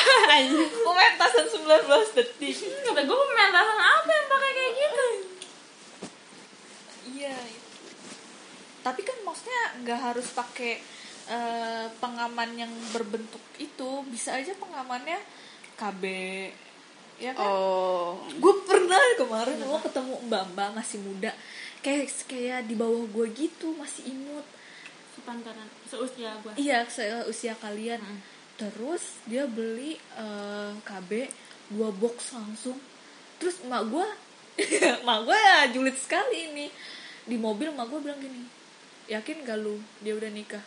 Pementasan 0.86 1.46
19 1.46 2.16
detik. 2.16 2.56
Kata 2.86 3.00
gue 3.04 3.18
pementasan 3.28 3.78
apa 3.78 4.10
yang 4.10 4.26
pakai 4.26 4.50
kayak 4.56 4.72
gitu? 4.74 5.06
Iya 7.20 7.36
itu. 7.36 7.68
tapi 8.80 9.04
kan 9.04 9.18
maksudnya 9.28 9.62
nggak 9.84 10.00
harus 10.00 10.32
pakai 10.32 10.80
eh, 11.28 11.86
pengaman 12.00 12.50
yang 12.56 12.72
berbentuk 12.96 13.44
itu. 13.60 13.90
Bisa 14.08 14.40
aja 14.40 14.56
pengamannya 14.56 15.20
KB 15.76 16.02
ya 17.20 17.36
kan? 17.36 17.44
Oh 17.44 18.16
gue 18.26 18.54
pernah 18.64 18.98
kemarin 19.20 19.60
lo 19.60 19.78
ketemu 19.84 20.14
mbak 20.26 20.44
mbak 20.56 20.68
masih 20.80 20.98
muda. 21.04 21.30
Kayak 21.84 22.08
kayak 22.24 22.60
di 22.66 22.74
bawah 22.74 23.04
gue 23.06 23.26
gitu 23.36 23.76
masih 23.76 24.10
imut. 24.10 24.46
Sepantaran 25.14 25.68
seusia 25.84 26.32
gue 26.40 26.52
iya 26.56 26.88
seusia 26.88 27.54
kalian. 27.60 28.00
Mm. 28.00 28.20
terus 28.60 29.16
dia 29.24 29.48
beli 29.48 29.96
eh, 29.96 30.72
KB 30.84 31.28
dua 31.76 31.92
box 31.92 32.32
langsung. 32.32 32.76
Terus 33.36 33.60
emak 33.64 33.84
gue 33.88 34.06
emak 35.04 35.18
gue 35.28 35.38
ya 35.38 35.58
julid 35.70 35.96
sekali 35.96 36.50
ini. 36.52 36.66
Di 37.28 37.36
mobil 37.36 37.68
emak 37.68 37.86
gue 37.92 38.00
bilang 38.00 38.20
gini 38.20 38.60
yakin 39.10 39.42
gak 39.42 39.58
lu 39.58 39.82
dia 40.00 40.14
udah 40.14 40.30
nikah? 40.30 40.62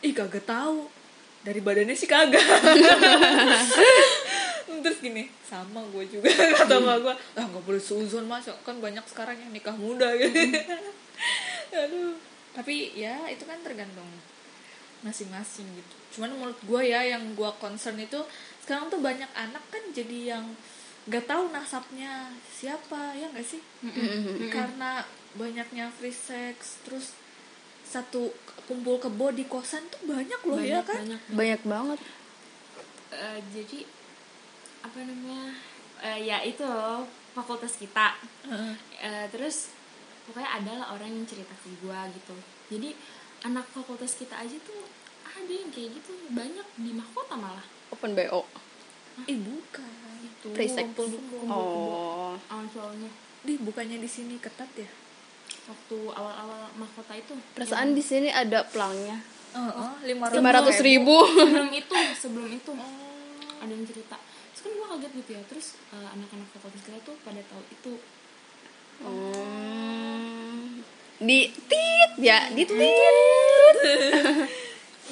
Ih 0.00 0.16
kagak 0.16 0.48
tahu. 0.48 0.88
Dari 1.44 1.60
badannya 1.60 1.92
sih 1.92 2.08
kagak 2.08 2.40
terus 4.82 4.98
gini 4.98 5.30
sama 5.44 5.84
gue 5.92 6.04
juga 6.08 6.26
kata 6.64 6.80
emak 6.80 6.96
gue 7.04 7.14
ah 7.38 7.44
nggak 7.44 7.64
boleh 7.68 7.82
seuzon 7.82 8.26
mas. 8.26 8.48
Kan 8.66 8.80
banyak 8.80 9.04
sekarang 9.06 9.36
yang 9.38 9.52
nikah 9.52 9.76
muda. 9.76 10.14
Gitu 10.16 10.32
aduh. 11.84 12.16
Tapi 12.54 12.94
ya 12.94 13.26
itu 13.30 13.44
kan 13.46 13.58
tergantung 13.62 14.06
masing-masing 15.04 15.68
gitu. 15.76 15.94
Cuman 16.16 16.32
menurut 16.32 16.58
gue 16.64 16.82
ya 16.88 17.04
yang 17.04 17.36
gue 17.36 17.50
concern 17.60 18.00
itu 18.00 18.18
sekarang 18.64 18.88
tuh 18.88 19.04
banyak 19.04 19.28
anak 19.36 19.60
kan 19.68 19.82
jadi 19.92 20.38
yang 20.38 20.44
gak 21.04 21.28
tahu 21.28 21.52
nasabnya 21.52 22.32
siapa 22.48 23.12
ya 23.12 23.28
gak 23.28 23.44
sih? 23.44 23.60
Karena 24.48 25.04
banyaknya 25.36 25.92
free 25.92 26.14
sex 26.14 26.80
terus 26.86 27.12
satu 27.84 28.32
kumpul 28.64 28.96
kebo 28.96 29.28
di 29.28 29.44
kosan 29.44 29.84
tuh 29.92 30.08
banyak 30.08 30.40
loh 30.48 30.56
ya 30.56 30.80
banyak 30.80 30.84
kan? 30.88 30.98
banyak. 31.04 31.20
Banyak 31.36 31.62
banget. 31.68 32.00
Eh, 33.12 33.40
jadi 33.52 33.78
apa 34.84 34.98
namanya 35.00 35.56
Eh, 36.04 36.28
ya 36.28 36.44
itu 36.44 36.60
loh 36.60 37.08
fakultas 37.32 37.80
kita. 37.80 38.12
Heeh. 38.44 38.74
Eh, 39.00 39.26
terus 39.32 39.72
pokoknya 40.28 40.50
ada 40.60 40.72
lah 40.84 40.86
orang 40.92 41.08
yang 41.08 41.24
cerita 41.24 41.56
ke 41.56 41.72
gua 41.80 42.04
gitu. 42.12 42.36
Jadi 42.68 42.92
anak 43.48 43.64
fakultas 43.72 44.20
kita 44.20 44.36
aja 44.36 44.56
tuh 44.68 44.84
ada 45.24 45.48
yang 45.48 45.72
kayak 45.72 45.96
gitu 45.96 46.12
banyak 46.28 46.66
di 46.76 46.92
mahkota 46.92 47.40
malah. 47.40 47.64
Open 47.88 48.12
bo 48.12 48.44
eh 49.24 49.38
bukan. 49.40 49.88
Itu 50.26 50.52
Free 50.52 50.68
sex. 50.68 50.84
kumpul 50.92 51.06
kebo 51.08 51.36
oh. 51.48 52.34
Awal 52.52 52.66
awalnya 52.68 53.10
di 53.44 53.56
bukannya 53.56 54.02
di 54.02 54.08
sini 54.10 54.36
ketat 54.36 54.68
ya? 54.76 54.90
Waktu 55.64 55.98
awal-awal 56.12 56.68
mahkota 56.76 57.16
itu. 57.16 57.32
Perasaan 57.56 57.96
di 57.96 58.04
sini 58.04 58.28
ada 58.28 58.66
pelangnya. 58.68 59.24
Lima 60.04 60.50
ratus 60.52 60.84
ribu. 60.84 61.16
sebelum 61.32 61.70
itu 61.72 61.94
sebelum 62.18 62.48
itu. 62.52 62.72
Oh. 62.76 63.14
ada 63.64 63.72
yang 63.72 63.86
cerita 63.88 64.20
kan 64.64 64.70
gue 64.70 64.86
kaget 64.88 65.12
gitu 65.14 65.30
ya. 65.30 65.42
Terus 65.46 65.66
eh, 65.90 66.06
anak-anak 66.08 66.46
fakultas 66.50 66.82
kita 66.82 66.98
tuh 67.02 67.14
pada 67.20 67.40
tahu 67.44 67.62
itu. 67.68 67.92
Hmm. 68.96 70.80
di 71.16 71.48
tit 71.64 72.10
ya 72.16 72.46
di 72.48 72.62
tit 72.62 72.78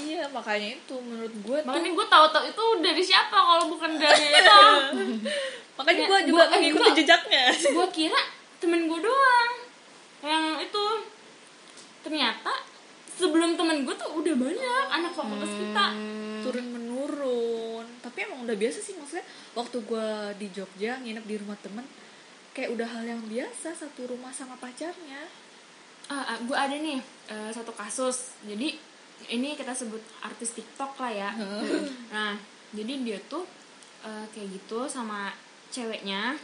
iya 0.03 0.25
makanya 0.27 0.73
itu 0.73 0.95
menurut 0.97 1.33
gue 1.37 1.57
tuh. 1.59 1.65
Makanya 1.65 1.89
gue 1.93 2.07
tahu 2.09 2.25
tahu 2.29 2.45
itu 2.47 2.63
dari 2.81 3.03
siapa 3.03 3.35
kalau 3.35 3.65
bukan 3.69 3.91
dari 3.97 4.25
itu. 4.41 4.61
Makanya 5.75 5.99
Ya, 5.99 6.09
gue 6.09 6.19
juga 6.27 6.37
gua- 6.41 6.51
mengikuti 6.53 6.85
gua- 6.85 6.97
jejaknya. 6.97 7.43
gue 7.53 7.87
kira 7.93 8.21
temen 8.57 8.81
gue 8.85 8.99
doang 8.99 9.53
yang 10.23 10.45
itu. 10.59 10.85
Ternyata 12.03 12.51
sebelum 13.13 13.53
temen 13.53 13.83
gue 13.83 13.95
tuh 13.95 14.11
udah 14.13 14.35
banyak 14.35 14.85
anak 14.93 15.13
fakultas 15.13 15.51
kita. 15.51 15.87
Turun 16.41 16.67
menurun 16.69 17.62
tapi 18.13 18.29
emang 18.29 18.45
udah 18.45 18.53
biasa 18.53 18.85
sih 18.85 18.93
maksudnya 18.93 19.25
waktu 19.57 19.81
gue 19.89 20.09
di 20.37 20.47
Jogja 20.53 21.01
nginep 21.01 21.25
di 21.25 21.37
rumah 21.41 21.57
temen 21.65 21.81
kayak 22.53 22.77
udah 22.77 22.85
hal 22.85 23.09
yang 23.09 23.25
biasa 23.25 23.73
satu 23.73 24.05
rumah 24.05 24.29
sama 24.29 24.53
pacarnya. 24.61 25.25
Ah, 26.13 26.37
gue 26.45 26.53
ada 26.53 26.77
nih 26.77 27.01
eh, 27.33 27.49
satu 27.49 27.73
kasus. 27.73 28.37
Jadi 28.45 28.77
ini 29.33 29.57
kita 29.57 29.73
sebut 29.73 30.05
artis 30.21 30.53
TikTok 30.53 31.01
lah 31.01 31.09
ya. 31.09 31.31
Nah 32.13 32.37
jadi 32.77 33.01
dia 33.01 33.19
tuh 33.33 33.49
eh, 34.05 34.29
kayak 34.37 34.61
gitu 34.61 34.85
sama 34.93 35.33
ceweknya. 35.73 36.37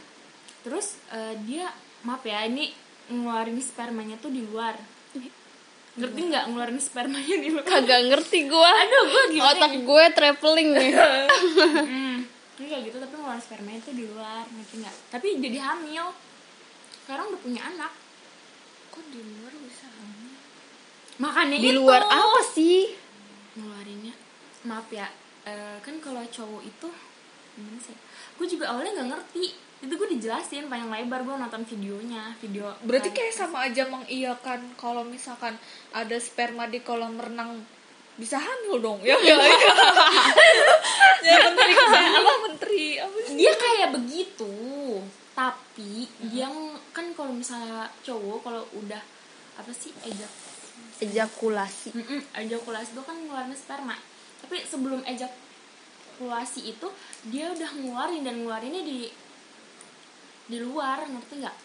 Terus 0.65 0.97
eh, 1.13 1.37
dia 1.45 1.69
maaf 2.01 2.25
ya 2.25 2.49
ini 2.49 2.73
ngeluarin 3.13 3.61
spermanya 3.61 4.17
tuh 4.17 4.33
di 4.33 4.41
luar 4.41 4.73
ngerti 5.99 6.19
nggak 6.31 6.43
ngeluarin 6.47 6.79
spermanya 6.79 7.35
di 7.43 7.47
luar 7.51 7.63
kagak 7.67 8.01
ngerti 8.07 8.39
gua. 8.47 8.71
Aduh 8.71 9.03
gue 9.11 9.23
gimana 9.35 9.51
otak 9.59 9.73
gue 9.83 10.03
traveling 10.15 10.69
nih 10.71 10.89
hmm, 10.95 12.17
ini 12.59 12.65
kayak 12.71 12.83
gitu 12.87 12.97
tapi 13.03 13.13
ngeluarin 13.19 13.43
spermanya 13.43 13.79
tuh 13.83 13.93
di 13.93 14.05
luar 14.07 14.43
ngerti 14.47 14.75
nggak? 14.79 14.95
Tapi 15.11 15.27
jadi 15.43 15.59
hamil. 15.59 16.05
Sekarang 17.03 17.25
udah 17.35 17.41
punya 17.43 17.61
anak. 17.67 17.91
Kok 18.95 19.03
di 19.11 19.19
luar 19.19 19.53
bisa 19.59 19.85
hamil? 19.91 20.33
Makanya 21.19 21.57
di 21.59 21.69
itu. 21.69 21.77
luar 21.77 22.01
apa 22.07 22.41
sih? 22.55 22.95
Ngeluarinnya. 23.59 24.15
Maaf 24.63 24.87
ya 24.91 25.07
eh, 25.43 25.77
kan 25.83 25.95
kalau 25.99 26.23
cowok 26.23 26.63
itu 26.63 26.87
gimana 27.59 27.79
sih? 27.83 27.95
Gue 28.39 28.47
juga 28.47 28.71
awalnya 28.71 29.03
nggak 29.03 29.09
ngerti 29.11 29.68
itu 29.79 29.93
gue 29.95 30.09
dijelasin 30.19 30.67
panjang 30.67 30.91
lebar 30.91 31.23
gue 31.23 31.35
nonton 31.39 31.63
videonya 31.63 32.35
video 32.43 32.75
berarti 32.83 33.15
kayak 33.15 33.31
sama 33.31 33.71
aja 33.71 33.87
mengiyakan 33.87 34.75
kalau 34.75 35.07
misalkan 35.07 35.55
ada 35.95 36.19
sperma 36.19 36.67
di 36.67 36.83
kolam 36.83 37.15
renang 37.15 37.63
bisa 38.19 38.35
hamil 38.35 38.83
dong 38.83 38.99
ya 38.99 39.15
ya 39.23 39.39
ya 41.23 41.37
menteri 41.47 41.73
apa 41.79 42.33
menteri? 42.47 42.85
Apa 42.99 43.17
sih? 43.23 43.35
Dia 43.39 43.53
kayak 43.55 43.89
begitu 43.95 44.53
tapi 45.31 46.03
dia 46.27 46.51
ng- 46.51 46.79
kan 46.91 47.07
kalau 47.15 47.31
misalnya 47.31 47.87
cowok 48.03 48.43
kalau 48.43 48.63
udah 48.75 48.99
apa 49.55 49.71
sih 49.71 49.95
ejak 50.03 50.27
ejakulasi. 50.99 51.95
Mm-mm, 51.95 52.21
ejakulasi 52.35 52.91
itu 52.91 53.03
kan 53.07 53.15
ngeluarin 53.15 53.55
sperma. 53.55 53.95
Tapi 54.43 54.67
sebelum 54.67 54.99
ejakulasi 55.07 56.75
itu 56.75 56.87
dia 57.31 57.55
udah 57.55 57.69
ngeluarin 57.79 58.27
dan 58.27 58.43
ngeluarinnya 58.43 58.83
di 58.83 59.07
di 60.49 60.57
luar 60.57 61.05
ngerti 61.05 61.33
nggak? 61.37 61.57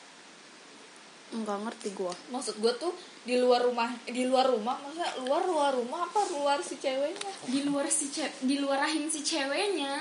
Nggak 1.35 1.59
ngerti 1.67 1.89
gua. 1.93 2.15
Maksud 2.31 2.55
gue 2.57 2.73
tuh 2.77 2.93
di 3.25 3.35
luar 3.35 3.65
rumah 3.65 3.89
di 4.05 4.23
luar 4.23 4.47
rumah 4.47 4.77
maksudnya 4.79 5.11
luar 5.19 5.43
luar 5.43 5.71
rumah 5.73 6.05
apa 6.05 6.21
luar 6.31 6.61
si 6.61 6.77
ceweknya? 6.77 7.33
Di 7.45 7.65
luar 7.65 7.89
si 7.89 8.07
ce- 8.09 8.37
di 8.39 8.57
luar 8.57 8.79
rahim 8.81 9.09
si 9.09 9.25
ceweknya. 9.25 9.97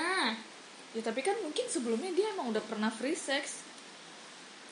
Ya 0.92 1.00
tapi 1.02 1.20
kan 1.20 1.34
mungkin 1.40 1.66
sebelumnya 1.66 2.12
dia 2.12 2.30
emang 2.30 2.54
udah 2.54 2.62
pernah 2.62 2.86
free 2.86 3.18
sex. 3.18 3.66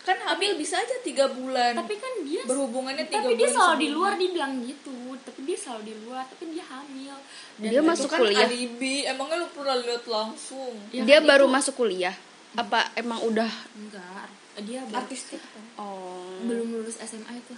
Kan 0.02 0.18
hamil 0.20 0.54
bisa 0.54 0.74
aja 0.76 0.98
tiga 1.00 1.30
bulan. 1.30 1.74
Tapi 1.74 1.94
kan 1.94 2.12
dia 2.22 2.42
berhubungannya 2.42 3.06
tiga 3.06 3.22
tapi 3.22 3.34
dia 3.34 3.46
bulan 3.46 3.54
selalu 3.56 3.70
di 3.72 3.78
sebelumnya. 3.80 3.96
luar 3.96 4.12
dibilang 4.14 4.52
gitu. 4.60 4.94
Tapi 5.24 5.40
dia 5.42 5.56
selalu 5.56 5.82
di 5.82 5.94
luar 5.98 6.22
tapi 6.26 6.44
dia 6.48 6.64
hamil. 6.64 7.16
Dan 7.56 7.70
Dia 7.70 7.80
Itu 7.80 7.86
masuk 7.86 8.08
kan 8.08 8.20
kuliah. 8.20 8.46
alibi. 8.46 8.94
Emangnya 9.02 9.36
lu 9.36 9.48
pernah 9.50 9.76
lihat 9.76 10.04
langsung? 10.06 10.74
Ya, 10.90 11.02
dia 11.02 11.18
itu- 11.18 11.26
baru 11.26 11.46
masuk 11.48 11.74
kuliah 11.76 12.14
apa 12.52 12.92
emang 13.00 13.20
udah 13.24 13.48
enggak 13.72 14.28
dia 14.68 14.84
baru- 14.84 15.08
artistik 15.08 15.40
kan 15.40 15.64
oh. 15.80 16.36
Belum 16.44 16.68
lulus 16.68 17.00
SMA 17.00 17.32
itu. 17.40 17.56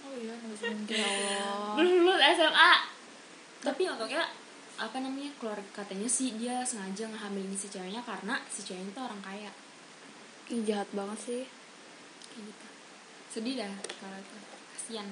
Oh 0.00 0.14
iya 0.16 0.32
nggak 0.32 0.50
bisa 0.56 0.64
mungkin 0.72 0.96
belum 1.76 1.94
lulus 2.08 2.22
SMA 2.40 2.72
tapi 3.60 3.82
otaknya 3.84 4.24
apa 4.76 4.96
namanya 5.00 5.32
keluar 5.40 5.60
katanya 5.72 6.08
sih 6.08 6.36
dia 6.36 6.60
sengaja 6.64 7.08
ngehamilin 7.08 7.56
si 7.56 7.68
ceweknya 7.68 8.00
karena 8.04 8.40
si 8.48 8.60
ceweknya 8.64 8.92
itu 8.92 9.00
orang 9.00 9.20
kaya. 9.24 9.50
Ih, 10.52 10.62
jahat 10.62 10.86
banget 10.94 11.18
sih. 11.18 11.42
Kayak 12.30 12.44
gitu. 12.52 12.66
Sedih 13.32 13.54
dah 13.58 13.72
kalau 13.98 14.16
itu. 14.16 14.36
Kasian 14.76 15.08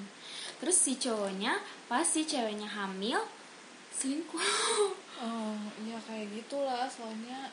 terus 0.55 0.77
si 0.79 0.95
cowoknya 0.95 1.59
pas 1.91 2.07
si 2.07 2.23
ceweknya 2.23 2.65
hamil 2.65 3.19
selingkuh. 3.91 4.41
Oh 5.15 5.59
iya 5.83 5.99
kayak 6.07 6.31
gitulah 6.31 6.87
soalnya 6.87 7.51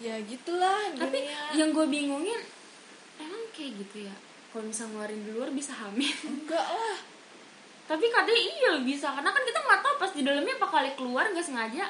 ya 0.00 0.16
gitulah 0.24 0.96
tapi 0.96 1.28
dunia. 1.28 1.60
yang 1.60 1.70
gue 1.76 1.86
bingungin 1.86 2.40
emang 3.20 3.42
kayak 3.52 3.76
gitu 3.84 4.08
ya? 4.08 4.14
Kalau 4.50 4.66
misalnya 4.66 4.90
ngeluarin 4.96 5.20
di 5.22 5.30
luar 5.30 5.50
bisa 5.52 5.72
hamil? 5.76 6.10
Enggak 6.26 6.66
lah. 6.66 6.98
Tapi 7.86 8.06
katanya 8.08 8.40
iya 8.40 8.72
bisa. 8.82 9.12
Karena 9.14 9.30
kan 9.30 9.42
kita 9.44 9.60
nggak 9.62 9.82
tahu 9.84 9.94
pas 10.00 10.12
di 10.16 10.22
dalamnya 10.26 10.54
apa 10.58 10.66
kali 10.66 10.90
keluar 10.96 11.28
nggak 11.30 11.46
sengaja. 11.46 11.86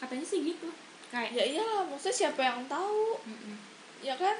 Katanya 0.00 0.24
sih 0.24 0.40
gitu. 0.40 0.70
Kayak 1.12 1.36
ya 1.36 1.44
iyalah 1.44 1.84
maksudnya 1.90 2.16
siapa 2.16 2.40
yang 2.40 2.64
tahu? 2.70 3.20
Mm-mm. 3.28 3.56
ya 4.00 4.14
kan? 4.16 4.36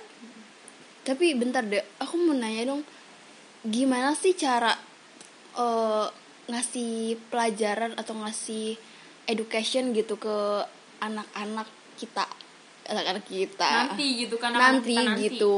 Tapi 1.05 1.37
bentar 1.37 1.67
deh 1.67 1.83
aku 2.01 2.15
mau 2.17 2.33
nanya 2.33 2.73
dong. 2.73 2.83
Gimana 3.67 4.17
sih 4.17 4.33
cara 4.33 4.73
eh, 5.59 6.07
ngasih 6.47 7.19
pelajaran 7.29 7.99
atau 7.99 8.15
ngasih 8.23 8.79
education 9.27 9.91
gitu 9.91 10.17
ke 10.17 10.63
anak-anak 11.03 11.67
kita 11.99 12.25
anak-anak 12.87 13.25
kita. 13.27 13.71
Nanti 13.93 14.07
gitu 14.27 14.37
kan 14.39 14.55
anak 14.55 14.81
nanti, 14.81 14.95
kita 14.95 15.13
gitu. 15.19 15.57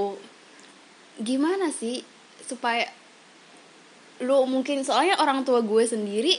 Gimana 1.20 1.68
sih 1.68 2.02
supaya 2.42 2.88
lu 4.18 4.42
mungkin 4.50 4.82
soalnya 4.82 5.20
orang 5.22 5.46
tua 5.46 5.62
gue 5.62 5.84
sendiri 5.86 6.34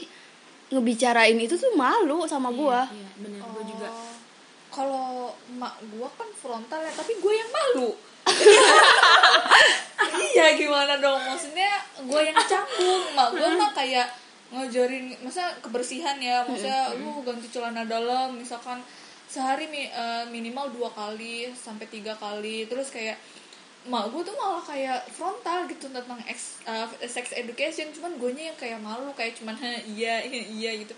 ngebicarain 0.70 1.38
itu 1.40 1.56
tuh 1.58 1.74
malu 1.74 2.22
sama 2.28 2.52
gue 2.52 2.80
iya, 2.92 2.94
iya 2.94 3.10
bener. 3.18 3.40
Gue 3.50 3.64
juga. 3.66 3.88
Oh. 3.90 4.14
kalau 4.70 5.34
emak 5.50 5.82
gua 5.90 6.06
kan 6.14 6.30
frontal 6.30 6.78
ya 6.78 6.92
tapi 6.94 7.18
gue 7.18 7.32
yang 7.34 7.50
malu. 7.50 7.90
Iya 10.30 10.56
gimana 10.56 10.96
dong? 11.02 11.20
Maksudnya 11.20 11.70
gue 12.00 12.20
yang 12.22 12.38
canggung. 12.48 13.02
Mak 13.12 13.28
gue 13.36 13.48
mah 13.58 13.70
kayak 13.74 14.08
ngajarin 14.50 15.12
masa 15.20 15.52
kebersihan 15.60 16.16
ya. 16.22 16.46
Maksudnya 16.46 16.94
lu 16.96 17.20
ganti 17.26 17.50
celana 17.50 17.84
dalam 17.84 18.38
misalkan 18.38 18.80
sehari 19.30 19.70
eh, 19.70 20.24
minimal 20.26 20.74
dua 20.74 20.90
kali 20.90 21.54
sampai 21.54 21.86
tiga 21.86 22.18
kali. 22.18 22.66
Terus 22.66 22.90
kayak 22.90 23.14
mak 23.86 24.12
gue 24.12 24.20
tuh 24.26 24.36
malah 24.36 24.60
kayak 24.60 25.08
frontal 25.08 25.64
gitu 25.70 25.86
tentang 25.88 26.18
ex, 26.26 26.58
eh, 26.66 26.86
sex 27.06 27.30
education. 27.38 27.94
Cuman 27.94 28.18
gue 28.18 28.30
yang 28.34 28.58
kayak 28.58 28.82
malu 28.82 29.14
kayak 29.14 29.38
cuman 29.38 29.54
"Hah, 29.54 29.78
iya 29.86 30.18
iya 30.26 30.42
iya 30.58 30.70
gitu. 30.82 30.94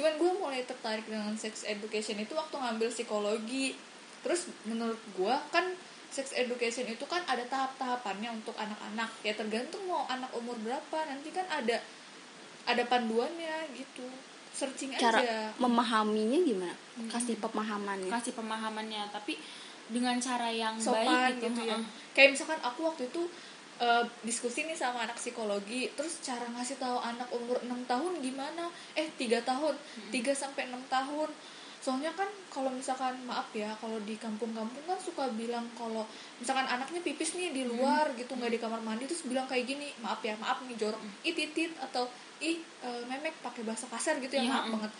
Cuman 0.00 0.16
gue 0.16 0.30
mulai 0.40 0.64
tertarik 0.64 1.04
dengan 1.04 1.36
sex 1.36 1.62
education 1.68 2.16
itu 2.16 2.32
waktu 2.32 2.56
ngambil 2.56 2.88
psikologi. 2.88 3.76
Terus 4.24 4.48
menurut 4.64 4.98
gue 5.12 5.34
kan 5.52 5.68
sex 6.08 6.32
education 6.32 6.88
itu 6.88 7.04
kan 7.04 7.20
ada 7.28 7.44
tahap-tahapannya 7.52 8.32
untuk 8.32 8.56
anak-anak. 8.56 9.12
Ya 9.20 9.36
tergantung 9.36 9.84
mau 9.84 10.08
anak 10.08 10.32
umur 10.32 10.56
berapa 10.64 10.98
nanti 11.04 11.28
kan 11.30 11.44
ada 11.52 11.84
ada 12.64 12.82
panduannya 12.88 13.76
gitu 13.76 14.08
searching 14.54 14.94
cara 14.94 15.18
aja 15.18 15.50
memahaminya 15.58 16.38
gimana? 16.38 16.76
Kasih 17.10 17.36
pemahamannya. 17.42 18.08
Kasih 18.08 18.32
pemahamannya 18.38 19.02
tapi 19.10 19.34
dengan 19.90 20.16
cara 20.16 20.48
yang 20.48 20.78
sopan 20.80 21.04
baik 21.04 21.44
gitu, 21.44 21.60
gitu, 21.60 21.60
ya. 21.68 21.76
heeh. 21.76 21.84
kayak 22.16 22.32
misalkan 22.32 22.56
aku 22.64 22.88
waktu 22.88 23.04
itu 23.04 23.28
eh, 23.82 24.04
diskusi 24.24 24.64
nih 24.64 24.72
sama 24.72 25.04
anak 25.04 25.20
psikologi 25.20 25.92
terus 25.92 26.24
cara 26.24 26.48
ngasih 26.56 26.80
tahu 26.80 26.96
anak 27.04 27.28
umur 27.34 27.60
6 27.60 27.68
tahun 27.84 28.12
gimana? 28.22 28.70
Eh 28.96 29.10
tiga 29.20 29.42
tahun. 29.44 29.76
3 30.08 30.32
sampai 30.32 30.70
6 30.72 30.78
tahun. 30.88 31.28
Soalnya 31.84 32.16
kan 32.16 32.24
kalau 32.48 32.72
misalkan 32.72 33.12
maaf 33.28 33.52
ya 33.52 33.76
kalau 33.76 34.00
di 34.08 34.16
kampung-kampung 34.16 34.88
kan 34.88 34.96
suka 34.96 35.28
bilang 35.36 35.68
kalau 35.76 36.08
misalkan 36.40 36.64
anaknya 36.64 37.04
pipis 37.04 37.36
nih 37.36 37.52
di 37.52 37.68
luar 37.68 38.08
gitu 38.16 38.32
nggak 38.32 38.56
di 38.56 38.60
kamar 38.62 38.80
mandi 38.80 39.04
terus 39.04 39.28
bilang 39.28 39.44
kayak 39.44 39.68
gini 39.68 39.92
maaf 40.00 40.24
ya 40.24 40.32
maaf 40.40 40.64
nih 40.64 40.80
jorok 40.80 40.96
ih 41.28 41.36
titit 41.36 41.76
atau 41.76 42.08
ih 42.44 42.56
eh, 42.84 43.02
memek 43.08 43.32
pakai 43.40 43.64
bahasa 43.64 43.88
kasar 43.88 44.20
gitu 44.20 44.36
ya 44.36 44.44
Iya, 44.44 44.52
maaf 44.52 44.64
mm. 44.68 44.72
banget. 44.76 44.92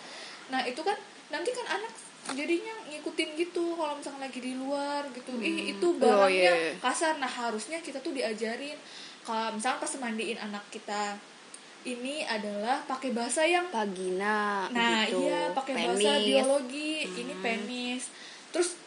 Nah 0.49 0.61
itu 0.65 0.81
kan 0.81 0.97
nanti 1.29 1.51
kan 1.53 1.67
anak 1.77 1.93
jadinya 2.33 2.73
ngikutin 2.89 3.31
gitu 3.37 3.77
kalau 3.77 3.93
misalkan 4.01 4.25
lagi 4.25 4.41
di 4.41 4.57
luar 4.57 5.05
gitu. 5.13 5.37
Ih 5.45 5.77
itu 5.77 5.87
Oh, 5.87 6.01
barangnya 6.01 6.33
iya, 6.33 6.53
iya. 6.57 6.73
kasar. 6.81 7.21
Nah 7.21 7.29
harusnya 7.29 7.79
kita 7.85 8.01
tuh 8.01 8.17
diajarin 8.17 8.81
kalau 9.25 9.53
misalkan 9.53 9.81
pas 9.85 9.93
mandiin 10.01 10.41
anak 10.41 10.65
kita 10.73 11.21
ini 11.85 12.25
adalah 12.25 12.81
pakai 12.89 13.13
bahasa 13.13 13.45
yang 13.45 13.69
vagina 13.69 14.65
nah 14.73 15.05
gitu. 15.05 15.29
iya 15.29 15.53
pakai 15.53 15.75
bahasa 15.85 16.17
biologi 16.17 17.05
ini 17.05 17.35
penis 17.45 18.09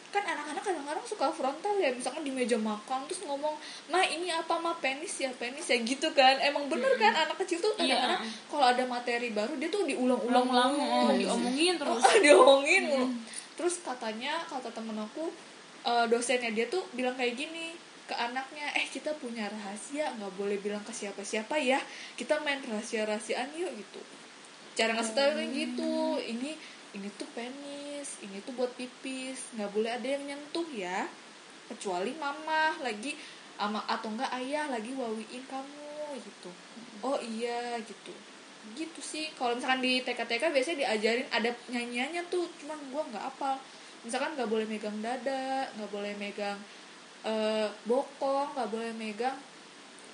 kan 0.08 0.24
anak-anak 0.24 0.62
kadang-kadang 0.64 1.04
suka 1.04 1.28
frontal 1.28 1.76
ya 1.76 1.92
misalkan 1.92 2.24
di 2.24 2.32
meja 2.32 2.56
makan 2.56 3.04
terus 3.04 3.20
ngomong 3.28 3.52
mah 3.92 4.04
ini 4.08 4.32
apa 4.32 4.56
mah 4.56 4.76
penis 4.80 5.20
ya 5.20 5.28
penis 5.36 5.68
ya 5.68 5.76
gitu 5.84 6.08
kan. 6.16 6.40
Emang 6.40 6.68
bener 6.72 6.96
kan? 6.96 7.12
Anak 7.28 7.36
kecil 7.44 7.60
tuh 7.60 7.76
Iya. 7.76 7.96
kadang-kadang 7.96 8.22
kalau 8.48 8.66
ada 8.72 8.84
materi 8.88 9.28
baru 9.32 9.52
dia 9.60 9.68
tuh 9.68 9.84
diulang-ulang 9.84 10.48
ulang-ulang 10.48 10.72
mulu. 10.80 11.08
oh, 11.08 11.12
diomongin 11.12 11.74
terus. 11.76 12.00
Oh, 12.00 12.16
diomongin 12.24 12.82
mulu. 12.88 13.06
Terus 13.58 13.74
katanya 13.84 14.40
kata 14.48 14.72
temen 14.72 14.96
aku 14.96 15.28
eh, 15.84 16.04
dosennya 16.08 16.50
dia 16.56 16.66
tuh 16.72 16.82
bilang 16.96 17.12
kayak 17.16 17.36
gini 17.36 17.76
ke 18.08 18.16
anaknya, 18.16 18.72
eh 18.72 18.88
kita 18.88 19.12
punya 19.20 19.44
rahasia 19.52 20.08
nggak 20.16 20.32
boleh 20.40 20.56
bilang 20.64 20.80
ke 20.80 20.96
siapa-siapa 20.96 21.60
ya, 21.60 21.76
kita 22.16 22.40
main 22.40 22.56
rahasia-rahasiaan 22.64 23.52
yuk 23.52 23.68
gitu. 23.76 24.00
Cara 24.72 24.96
ngasih 24.96 25.12
tahu 25.12 25.30
tuh 25.36 25.46
gitu, 25.52 25.92
ini 26.24 26.56
ini 26.96 27.08
tuh 27.20 27.28
penis, 27.36 27.87
ini 28.20 28.42
tuh 28.44 28.54
buat 28.54 28.72
pipis, 28.74 29.54
nggak 29.56 29.70
boleh 29.72 29.90
ada 29.94 30.08
yang 30.08 30.24
nyentuh 30.26 30.68
ya, 30.74 31.06
kecuali 31.72 32.12
mama 32.16 32.76
lagi 32.82 33.16
ama 33.58 33.82
atau 33.90 34.14
enggak 34.14 34.30
ayah 34.38 34.70
lagi 34.70 34.94
wawiin 34.94 35.44
kamu 35.50 36.18
gitu. 36.22 36.50
Oh 37.02 37.18
iya 37.18 37.78
gitu. 37.82 38.14
Gitu 38.74 39.00
sih. 39.02 39.30
Kalau 39.34 39.58
misalkan 39.58 39.82
di 39.82 40.02
TK-TK 40.02 40.54
biasanya 40.54 40.78
diajarin 40.86 41.28
ada 41.30 41.50
nyanyiannya 41.70 42.22
tuh 42.30 42.46
cuman 42.62 42.78
gua 42.94 43.02
nggak 43.10 43.24
apal 43.24 43.58
misalkan 44.06 44.38
nggak 44.38 44.50
boleh 44.50 44.66
megang 44.68 44.98
dada 45.02 45.66
nggak 45.74 45.90
boleh 45.90 46.14
megang 46.16 46.58
eh, 47.26 47.68
bokong 47.86 48.54
nggak 48.54 48.70
boleh 48.70 48.92
megang 48.94 49.34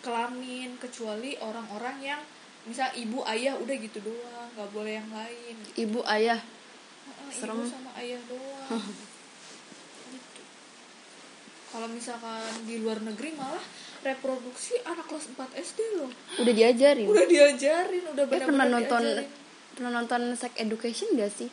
kelamin 0.00 0.76
kecuali 0.80 1.36
orang-orang 1.40 1.96
yang 2.00 2.20
misal 2.64 2.88
ibu 2.96 3.20
ayah 3.28 3.56
udah 3.60 3.76
gitu 3.76 4.00
doang 4.00 4.48
nggak 4.56 4.70
boleh 4.72 4.96
yang 4.96 5.10
lain 5.12 5.54
gitu. 5.68 5.76
ibu 5.84 6.00
ayah 6.08 6.40
Serem. 7.30 7.56
ibu 7.56 7.66
sama 7.66 7.90
ayah 7.96 8.20
doang. 8.24 8.68
Gitu. 10.06 10.40
kalau 11.70 11.88
misalkan 11.88 12.38
di 12.62 12.78
luar 12.78 13.00
negeri 13.00 13.34
malah 13.34 13.62
reproduksi 14.00 14.78
anak 14.84 15.06
kelas 15.06 15.26
4 15.28 15.42
SD 15.56 15.78
loh. 15.96 16.10
Udah 16.36 16.52
diajarin? 16.52 17.06
Udah 17.06 17.24
diajarin 17.24 18.04
udah 18.06 18.22
Eh, 18.22 18.28
benar-benar 18.28 18.46
pernah 18.46 18.66
nonton 18.68 19.02
diajarin. 19.02 19.28
pernah 19.74 19.90
nonton 19.92 20.20
sex 20.34 20.52
education 20.56 21.08
gak 21.14 21.32
sih? 21.32 21.50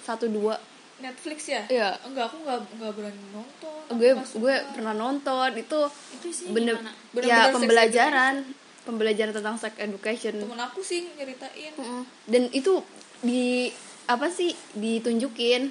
Satu 0.00 0.28
dua. 0.28 0.54
Netflix 0.96 1.44
ya? 1.46 1.60
Iya. 1.66 1.98
enggak 2.02 2.30
aku 2.30 2.40
nggak 2.40 2.58
nggak 2.74 2.92
berani 2.94 3.24
nonton. 3.30 3.80
Gue 3.92 4.10
gue 4.14 4.54
pernah 4.70 4.94
nonton. 4.94 5.50
Itu 5.52 5.80
itu 6.14 6.28
sih 6.30 6.46
bener 6.48 6.78
gimana? 6.78 6.92
Bener-bener 7.10 7.42
ya 7.42 7.52
pembelajaran. 7.52 8.34
Pembelajaran 8.82 9.32
tentang 9.34 9.56
sex 9.58 9.74
education. 9.76 10.38
Temen 10.38 10.56
aku 10.58 10.78
sih 10.78 11.10
nyeritain. 11.12 11.74
Mm-mm. 11.74 12.06
dan 12.24 12.42
itu 12.50 12.80
di 13.18 13.68
apa 14.06 14.26
sih 14.30 14.54
ditunjukin? 14.74 15.70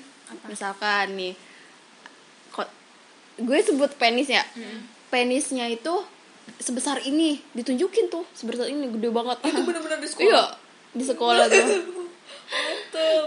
Misalkan 0.50 1.16
nih 1.16 1.34
kok 2.52 2.68
gue 3.40 3.60
sebut 3.62 3.92
penis 3.96 4.32
ya 4.32 4.44
penisnya 5.12 5.68
itu 5.68 5.92
sebesar 6.60 7.02
ini 7.04 7.42
ditunjukin 7.52 8.08
tuh 8.08 8.26
sebesar 8.34 8.70
ini 8.70 8.88
gede 8.92 9.10
banget. 9.12 9.38
Itu 9.44 9.62
bener-bener 9.64 10.00
di 10.00 10.10
sekolah? 10.10 10.28
Iya 10.28 10.44
di 10.96 11.04
sekolah 11.04 11.46
tuh. 11.52 11.68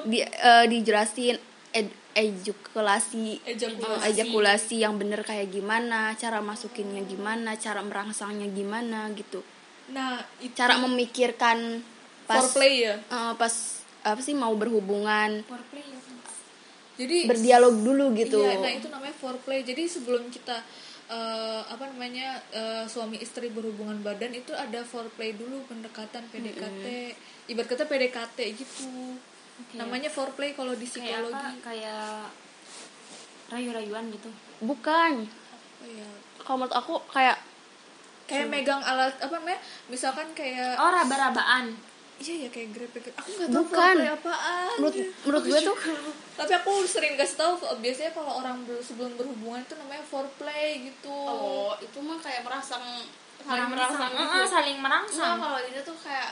Di 0.08 0.18
eh, 0.24 0.64
dijelasin 0.66 1.36
ed, 1.76 1.92
ejakulasi 2.16 3.44
Ejakulasi. 3.44 4.00
eh, 4.00 4.10
ejakulasi 4.10 4.76
yang 4.80 4.96
bener 4.96 5.20
kayak 5.22 5.52
gimana 5.52 6.16
cara 6.16 6.40
masukinnya 6.40 7.04
gimana 7.04 7.54
cara 7.60 7.84
merangsangnya 7.84 8.48
gimana 8.50 9.12
gitu. 9.12 9.44
Nah 9.92 10.18
itu 10.40 10.56
cara 10.56 10.80
memikirkan 10.80 11.84
pas 12.24 12.40
foreplay 12.44 12.88
ya? 12.88 12.96
eh, 12.96 13.32
pas 13.36 13.54
apa 14.14 14.22
sih 14.24 14.32
mau 14.36 14.52
berhubungan 14.56 15.44
foreplay 15.44 15.84
ya 15.84 15.98
jadi 16.98 17.30
berdialog 17.30 17.74
dulu 17.78 18.10
gitu. 18.18 18.42
iya, 18.42 18.58
nah 18.58 18.72
itu 18.74 18.90
namanya 18.90 19.14
foreplay. 19.14 19.62
Jadi 19.62 19.86
sebelum 19.86 20.26
kita 20.34 20.58
eh, 21.06 21.62
apa 21.62 21.86
namanya 21.94 22.42
eh, 22.50 22.84
suami 22.90 23.22
istri 23.22 23.54
berhubungan 23.54 24.02
badan 24.02 24.34
itu 24.34 24.50
ada 24.50 24.82
foreplay 24.82 25.38
dulu 25.38 25.62
pendekatan 25.70 26.26
PDKT 26.34 26.86
ibarat 27.54 27.70
kata 27.70 27.86
PDKT 27.86 28.38
gitu. 28.58 29.14
Namanya 29.78 30.10
foreplay 30.10 30.58
kalau 30.58 30.74
di 30.74 30.90
kayak 30.90 31.30
apa? 31.30 31.30
psikologi. 31.30 31.62
Kayak 31.62 32.34
rayu-rayuan 33.48 34.04
gitu. 34.10 34.30
Bukan. 34.66 35.12
Oh, 35.78 35.86
iya. 35.86 36.10
kalau 36.42 36.66
menurut 36.66 36.74
aku 36.74 36.98
kayak 37.14 37.38
kayak 38.26 38.50
megang 38.50 38.82
alat 38.82 39.14
apa 39.22 39.30
namanya 39.38 39.62
misalkan 39.86 40.26
kayak 40.34 40.74
oh 40.74 40.90
raba-rabaan 40.90 41.70
iya 42.18 42.34
ya 42.46 42.48
kayak 42.50 42.68
grepek 42.74 43.14
aku 43.14 43.28
nggak 43.30 43.48
tahu 43.48 43.62
Bukan. 43.62 43.94
apaan. 44.02 44.74
Menurut 44.82 44.94
menurut 45.22 45.42
gue 45.46 45.60
tuh 45.62 45.76
tapi 46.38 46.52
aku 46.54 46.72
sering 46.86 47.14
kasih 47.14 47.36
tahu 47.38 47.52
biasanya 47.78 48.10
kalau 48.14 48.42
orang 48.42 48.66
sebelum 48.82 49.14
berhubungan 49.14 49.62
itu 49.62 49.74
namanya 49.78 50.02
foreplay 50.02 50.82
gitu. 50.82 51.14
Oh 51.14 51.72
itu 51.78 51.98
mah 52.02 52.18
kayak 52.18 52.42
merangsang 52.42 52.82
saling 53.38 53.70
merangsang 53.70 54.12
Heeh, 54.12 54.44
saling 54.50 54.78
merangsang. 54.82 55.36
Kalau 55.38 55.60
ini 55.62 55.80
tuh 55.86 55.96
kayak 56.02 56.30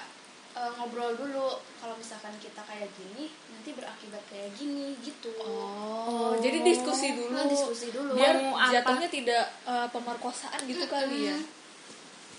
eh, 0.58 0.70
ngobrol 0.74 1.14
dulu. 1.14 1.48
Kalau 1.78 1.94
misalkan 1.94 2.34
kita 2.42 2.60
kayak 2.66 2.90
gini 2.98 3.30
nanti 3.54 3.70
berakibat 3.70 4.22
kayak 4.26 4.50
gini 4.58 4.98
gitu. 5.06 5.30
Oh, 5.38 6.34
jadi 6.42 6.66
diskusi 6.66 7.14
dulu. 7.14 7.34
Nah, 7.34 7.46
diskusi 7.46 7.94
dulu. 7.94 8.18
Biar 8.18 8.34
apa? 8.42 8.74
jatuhnya 8.74 9.08
tidak 9.10 9.44
eh, 9.70 9.88
pemerkosaan 9.94 10.60
gitu 10.66 10.86
kali 10.90 11.30
ya 11.30 11.38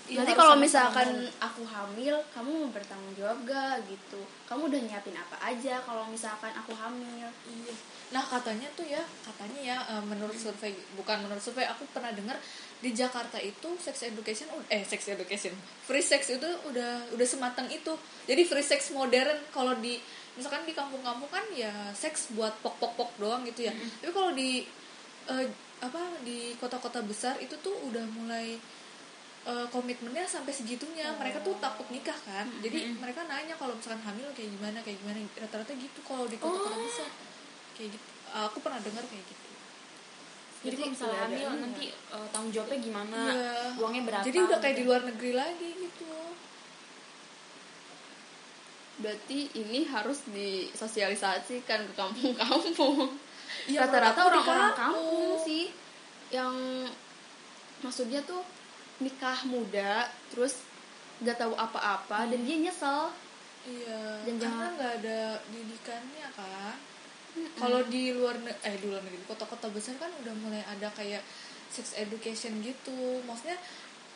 Iya, 0.08 0.24
nanti 0.24 0.32
kalau 0.32 0.56
misalkan 0.56 1.28
aku 1.36 1.68
hamil 1.68 2.16
kamu 2.32 2.48
mau 2.48 2.70
bertanggung 2.72 3.12
jawab 3.12 3.44
gak 3.44 3.84
gitu 3.92 4.20
kamu 4.48 4.72
udah 4.72 4.80
nyiapin 4.80 5.12
apa 5.12 5.36
aja 5.44 5.84
kalau 5.84 6.08
misalkan 6.08 6.48
aku 6.56 6.72
hamil 6.72 7.28
Iya. 7.28 7.74
Nah 8.08 8.24
katanya 8.24 8.64
tuh 8.72 8.88
ya, 8.88 9.04
katanya 9.20 9.60
ya 9.60 9.76
eh, 9.84 10.02
menurut 10.08 10.32
survei 10.32 10.72
bukan 10.96 11.28
menurut 11.28 11.44
survei 11.44 11.68
aku 11.68 11.84
pernah 11.92 12.08
dengar 12.08 12.40
di 12.80 12.96
Jakarta 12.96 13.36
itu 13.36 13.68
sex 13.76 14.00
education 14.08 14.48
eh 14.72 14.80
sex 14.80 15.12
education 15.12 15.52
free 15.84 16.00
sex 16.00 16.32
itu 16.32 16.48
udah 16.72 17.12
udah 17.12 17.26
sematang 17.28 17.68
itu. 17.68 17.92
Jadi 18.24 18.42
free 18.48 18.64
sex 18.64 18.88
modern 18.96 19.36
kalau 19.52 19.76
di 19.76 20.00
misalkan 20.40 20.64
di 20.64 20.72
kampung-kampung 20.72 21.28
kan 21.28 21.44
ya 21.52 21.92
seks 21.92 22.32
buat 22.32 22.56
pok-pok-pok 22.64 23.20
doang 23.20 23.44
gitu 23.44 23.68
ya. 23.68 23.76
Tapi 23.76 24.12
kalau 24.16 24.32
di 24.32 24.64
eh, 25.28 25.46
apa 25.84 26.00
di 26.24 26.56
kota-kota 26.56 27.04
besar 27.04 27.36
itu 27.44 27.54
tuh 27.60 27.76
udah 27.92 28.02
mulai 28.16 28.56
eh, 29.48 29.66
komitmennya 29.72 30.28
sampai 30.28 30.52
segitunya. 30.52 31.08
Mereka 31.16 31.40
tuh 31.40 31.56
takut 31.56 31.88
nikah 31.88 32.16
kan. 32.28 32.44
Jadi 32.60 32.92
mereka 33.00 33.24
nanya 33.24 33.56
kalau 33.56 33.72
misalkan 33.72 34.04
hamil 34.04 34.28
kayak 34.36 34.52
gimana 34.52 34.78
kayak 34.84 35.00
gimana. 35.00 35.18
Rata-rata 35.40 35.72
gitu 35.72 36.00
kalau 36.04 36.28
di 36.28 36.36
kota-kota 36.36 36.76
besar. 36.76 37.10
Kayak 37.72 37.96
gitu. 37.96 38.06
Aku 38.28 38.60
pernah 38.60 38.80
dengar 38.84 39.04
kayak 39.08 39.24
gitu. 39.24 39.46
Jadi 40.58 40.74
Berarti 40.74 40.82
kalau 40.82 40.92
misalnya 40.92 41.14
ada 41.14 41.26
hamil 41.30 41.38
ininya. 41.48 41.62
nanti 41.64 41.84
eh, 41.94 42.26
tanggung 42.34 42.52
jawabnya 42.52 42.78
gimana? 42.82 43.18
Iya. 43.30 43.52
uangnya 43.78 44.02
berapa 44.10 44.24
jadi 44.26 44.38
udah 44.42 44.58
kayak 44.58 44.74
gitu. 44.74 44.80
di 44.82 44.88
luar 44.90 45.02
negeri 45.06 45.32
lagi 45.32 45.68
gitu. 45.78 46.12
Berarti 48.98 49.38
ini 49.54 49.80
harus 49.86 50.18
disosialisasikan 50.26 51.86
ke 51.86 51.92
kampung-kampung. 51.94 53.14
Iya, 53.70 53.86
rata-rata 53.86 54.20
orang-orang 54.28 54.74
kampung. 54.74 54.98
kampung 54.98 55.30
sih 55.46 55.70
yang 56.28 56.52
maksudnya 57.80 58.20
tuh 58.26 58.42
nikah 58.98 59.38
muda 59.46 60.10
terus 60.30 60.62
gak 61.22 61.38
tahu 61.38 61.54
apa-apa 61.54 62.30
dan 62.30 62.40
dia 62.46 62.56
nyesel. 62.58 63.10
Iya 63.68 64.22
Dan 64.24 64.38
karena 64.38 64.66
nggak 64.78 64.92
ada 65.02 65.20
didikannya 65.50 66.28
kan. 66.32 66.76
Kalau 67.58 67.84
di 67.86 68.14
luar 68.14 68.38
ne- 68.40 68.58
eh 68.64 68.74
di 68.78 68.86
luar 68.88 69.02
negeri 69.04 69.22
kota-kota 69.28 69.68
besar 69.70 69.94
kan 69.98 70.10
udah 70.22 70.34
mulai 70.40 70.62
ada 70.64 70.88
kayak 70.94 71.22
sex 71.68 71.94
education 71.98 72.58
gitu. 72.64 73.20
Maksudnya 73.26 73.58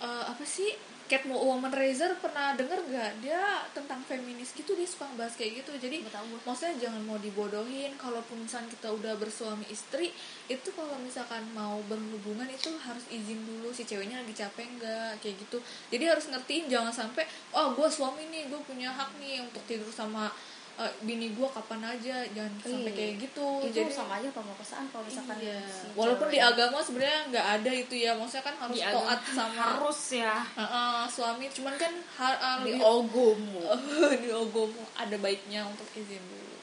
eh, 0.01 0.25
apa 0.31 0.43
sih 0.47 0.73
Cat 1.13 1.29
Mo 1.29 1.37
Womanizer 1.37 2.17
pernah 2.25 2.57
denger 2.57 2.89
gak 2.89 3.21
dia 3.21 3.69
tentang 3.77 4.01
feminis 4.09 4.57
gitu 4.57 4.73
dia 4.73 4.89
suka 4.89 5.05
bahas 5.13 5.37
kayak 5.37 5.61
gitu. 5.61 5.77
Jadi 5.77 6.01
maksudnya 6.49 6.89
jangan 6.89 7.05
mau 7.05 7.21
dibodohin. 7.21 7.93
Kalaupun 8.01 8.49
misalnya 8.49 8.73
kita 8.73 8.89
udah 8.89 9.21
bersuami 9.21 9.69
istri 9.69 10.09
itu 10.49 10.69
kalau 10.73 10.97
misalkan 11.05 11.45
mau 11.53 11.85
berhubungan 11.85 12.49
itu 12.49 12.73
harus 12.81 13.05
izin 13.13 13.45
dulu 13.45 13.69
si 13.77 13.85
ceweknya 13.85 14.25
lagi 14.25 14.33
capek 14.33 14.65
nggak 14.81 15.21
kayak 15.21 15.37
gitu. 15.37 15.61
Jadi 15.93 16.05
harus 16.09 16.33
ngertiin 16.33 16.73
jangan 16.73 16.89
sampai 16.89 17.29
oh 17.53 17.77
gue 17.77 17.89
suami 17.93 18.33
nih 18.33 18.49
gue 18.49 18.61
punya 18.65 18.89
hak 18.89 19.13
nih 19.21 19.45
untuk 19.45 19.61
tidur 19.69 19.93
sama 19.93 20.33
eh, 20.75 20.93
bini 21.01 21.33
gue 21.33 21.45
kapan 21.45 21.85
aja 21.85 22.25
jangan 22.29 22.53
sampai 22.59 22.87
Iya. 22.87 22.97
kayak 22.97 23.15
gitu. 23.21 23.49
Itu 23.61 23.69
jadi 23.75 23.91
sama 23.91 24.13
aja 24.17 24.29
pemerkosaan 24.31 24.87
kalau 24.89 25.05
misalkan 25.05 25.37
iya. 25.39 25.61
si 25.63 25.87
walaupun 25.93 26.29
di 26.29 26.39
agama 26.39 26.79
sebenarnya 26.79 27.21
nggak 27.29 27.47
ada 27.59 27.71
itu 27.71 27.95
ya 27.95 28.13
maksudnya 28.13 28.45
kan 28.45 28.57
harus 28.57 28.77
Di 28.77 28.83
taat 28.83 29.21
sama 29.29 29.53
harus 29.53 30.01
ya. 30.15 30.37
Heeh, 30.55 31.01
suami. 31.07 31.45
Cuman 31.49 31.75
kan 31.77 31.93
har, 32.17 32.35
uh, 32.37 32.59
di 32.63 32.73
lebih- 32.73 32.83
ogomu. 32.83 33.61
Di 34.23 34.31
ogomu. 34.31 34.83
Ada 34.95 35.17
baiknya 35.17 35.65
untuk 35.65 35.87
izin 35.93 36.21
dulu. 36.21 36.57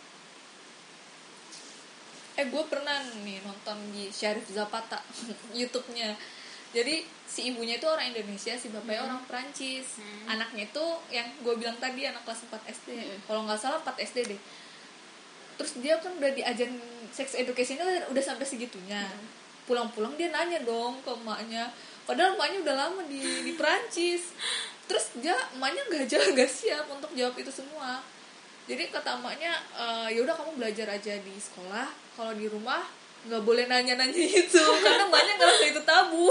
Eh 2.33 2.47
gue 2.47 2.63
pernah 2.65 2.95
nih 3.19 3.43
nonton 3.43 3.77
di 3.91 4.07
Syarif 4.09 4.47
Zapata 4.47 5.03
YouTube-nya 5.57 6.15
jadi 6.69 7.01
si 7.25 7.49
ibunya 7.49 7.81
itu 7.81 7.87
orang 7.89 8.13
Indonesia 8.13 8.53
si 8.53 8.69
bapaknya 8.69 9.05
orang 9.09 9.21
Perancis. 9.25 9.97
Anaknya 10.29 10.69
itu 10.69 10.85
yang 11.09 11.25
gue 11.41 11.53
bilang 11.57 11.77
tadi 11.81 12.05
anak 12.05 12.21
kelas 12.25 12.45
4 12.45 12.61
SD 12.69 12.89
Hmm. 12.93 13.19
kalau 13.25 13.41
nggak 13.49 13.57
salah 13.57 13.81
4 13.81 13.97
SD 14.05 14.17
deh. 14.29 14.41
Terus 15.57 15.71
dia 15.81 15.97
kan 15.97 16.13
udah 16.13 16.31
diajarin 16.33 16.77
sex 17.09 17.33
education 17.33 17.81
udah, 17.81 18.13
udah 18.13 18.23
sampai 18.23 18.45
segitunya. 18.45 19.01
Pulang-pulang 19.65 20.13
dia 20.13 20.29
nanya 20.29 20.61
dong 20.61 21.01
ke 21.01 21.09
emaknya. 21.09 21.73
Padahal 22.05 22.37
emaknya 22.37 22.59
udah 22.65 22.75
lama 22.85 23.01
di 23.09 23.21
di 23.21 23.51
Perancis. 23.57 24.37
Terus 24.85 25.13
dia 25.17 25.33
emaknya 25.57 25.81
nggak 25.89 26.05
jawab 26.11 26.37
nggak 26.37 26.49
siap 26.49 26.85
untuk 26.89 27.09
jawab 27.17 27.33
itu 27.37 27.49
semua. 27.49 28.01
Jadi 28.69 28.93
kata 28.93 29.17
emaknya 29.17 29.57
e, 29.73 29.85
yaudah 30.13 30.37
kamu 30.37 30.61
belajar 30.61 30.85
aja 30.93 31.17
di 31.17 31.33
sekolah. 31.41 31.89
Kalau 32.13 32.37
di 32.37 32.45
rumah 32.45 32.85
nggak 33.29 33.43
boleh 33.43 33.63
nanya-nanya 33.63 34.09
itu 34.17 34.57
karena 34.83 35.05
emaknya 35.05 35.33
ngerasa 35.35 35.65
itu 35.67 35.81
tabu 35.83 36.27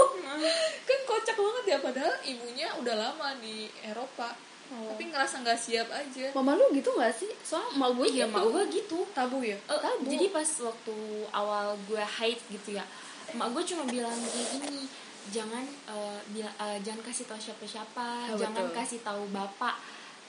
kan 0.81 0.99
kocak 1.05 1.35
banget 1.35 1.65
ya 1.65 1.77
padahal 1.79 2.13
ibunya 2.21 2.67
udah 2.75 2.95
lama 2.97 3.33
di 3.37 3.55
Eropa 3.81 4.35
Oh. 4.69 4.85
tapi 4.85 5.09
ngerasa 5.09 5.41
nggak 5.41 5.57
siap 5.57 5.89
aja 5.89 6.29
mama 6.31 6.53
lu 6.53 6.69
gitu 6.69 6.93
gak 6.93 7.09
sih 7.11 7.25
soalnya 7.41 7.73
emak 7.73 7.89
gue 7.91 8.05
iya 8.11 8.25
gitu. 8.29 8.35
mak 8.37 8.43
gue 8.45 8.63
gitu 8.69 8.99
tabu 9.09 9.41
ya 9.41 9.57
Eh, 9.57 9.79
Tabu. 9.81 10.05
jadi 10.05 10.29
pas 10.29 10.45
waktu 10.45 10.95
awal 11.31 11.65
gue 11.89 11.97
haid 11.97 12.37
gitu 12.47 12.77
ya 12.77 12.85
mak 13.33 13.49
gue 13.49 13.65
cuma 13.65 13.89
bilang 13.89 14.13
kayak 14.13 14.47
gini 14.53 14.85
jangan 15.29 15.65
eh, 15.65 16.19
bila- 16.29 16.53
eh, 16.61 16.77
jangan 16.79 17.01
kasih 17.01 17.25
tahu 17.25 17.41
siapa-siapa 17.41 18.29
Oh, 18.29 18.37
jangan 18.37 18.61
betul. 18.63 18.77
kasih 18.77 18.99
tahu 19.01 19.23
bapak 19.31 19.73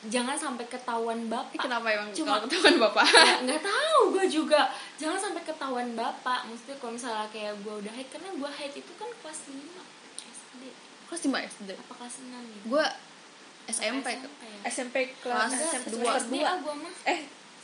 jangan 0.09 0.37
sampai 0.39 0.65
ketahuan 0.65 1.29
bapak. 1.29 1.61
Kenapa 1.61 1.87
emang 1.93 2.09
Cuma- 2.17 2.41
kalau 2.41 2.49
ketahuan 2.49 2.77
bapak? 2.81 3.05
Ya, 3.13 3.35
nggak 3.45 3.61
tahu 3.61 4.01
gue 4.17 4.27
juga. 4.31 4.71
Jangan 4.97 5.19
sampai 5.21 5.43
ketahuan 5.45 5.93
bapak. 5.93 6.49
Maksudnya 6.49 6.77
kalau 6.81 6.93
misalnya 6.97 7.29
kayak 7.29 7.53
gue 7.61 7.75
udah 7.85 7.93
haid 7.93 8.09
karena 8.09 8.31
gue 8.33 8.51
haid 8.51 8.73
itu 8.73 8.93
kan 8.97 9.09
kelas 9.21 9.41
5 9.53 9.61
SD 10.31 10.63
kelas 11.11 11.23
5 11.27 11.51
SD 11.59 11.69
apa 11.75 11.93
kelas 11.99 12.15
6 12.23 12.55
gitu 12.55 12.65
gue 12.71 12.87
SMP 13.71 14.07
ya? 14.07 14.21
SMP 14.67 14.97
kelas 15.23 15.51
SMP 15.55 15.87
dua. 15.95 16.03
kelas 16.07 16.27
dua. 16.27 16.51
Gue 16.59 16.75
mah. 16.75 16.95
Eh 17.07 17.21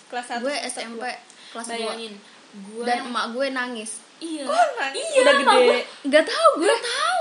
kelas 0.07 0.27
satu 0.27 0.43
gue 0.47 0.55
SMP 0.67 0.99
dua. 0.99 1.11
kelas 1.55 1.67
2 1.67 1.73
bayangin 1.73 2.15
gue 2.57 2.85
dan 2.87 2.99
emak 3.07 3.27
gue 3.35 3.47
nangis. 3.51 3.91
Iya. 4.17 4.45
Kok 4.49 4.69
nangis? 4.81 5.07
iya 5.07 5.21
udah 5.23 5.35
gede. 5.37 5.57
gue 5.57 5.79
nggak 6.11 6.25
tahu 6.27 6.49
gue 6.59 6.77
tahu. 6.79 7.21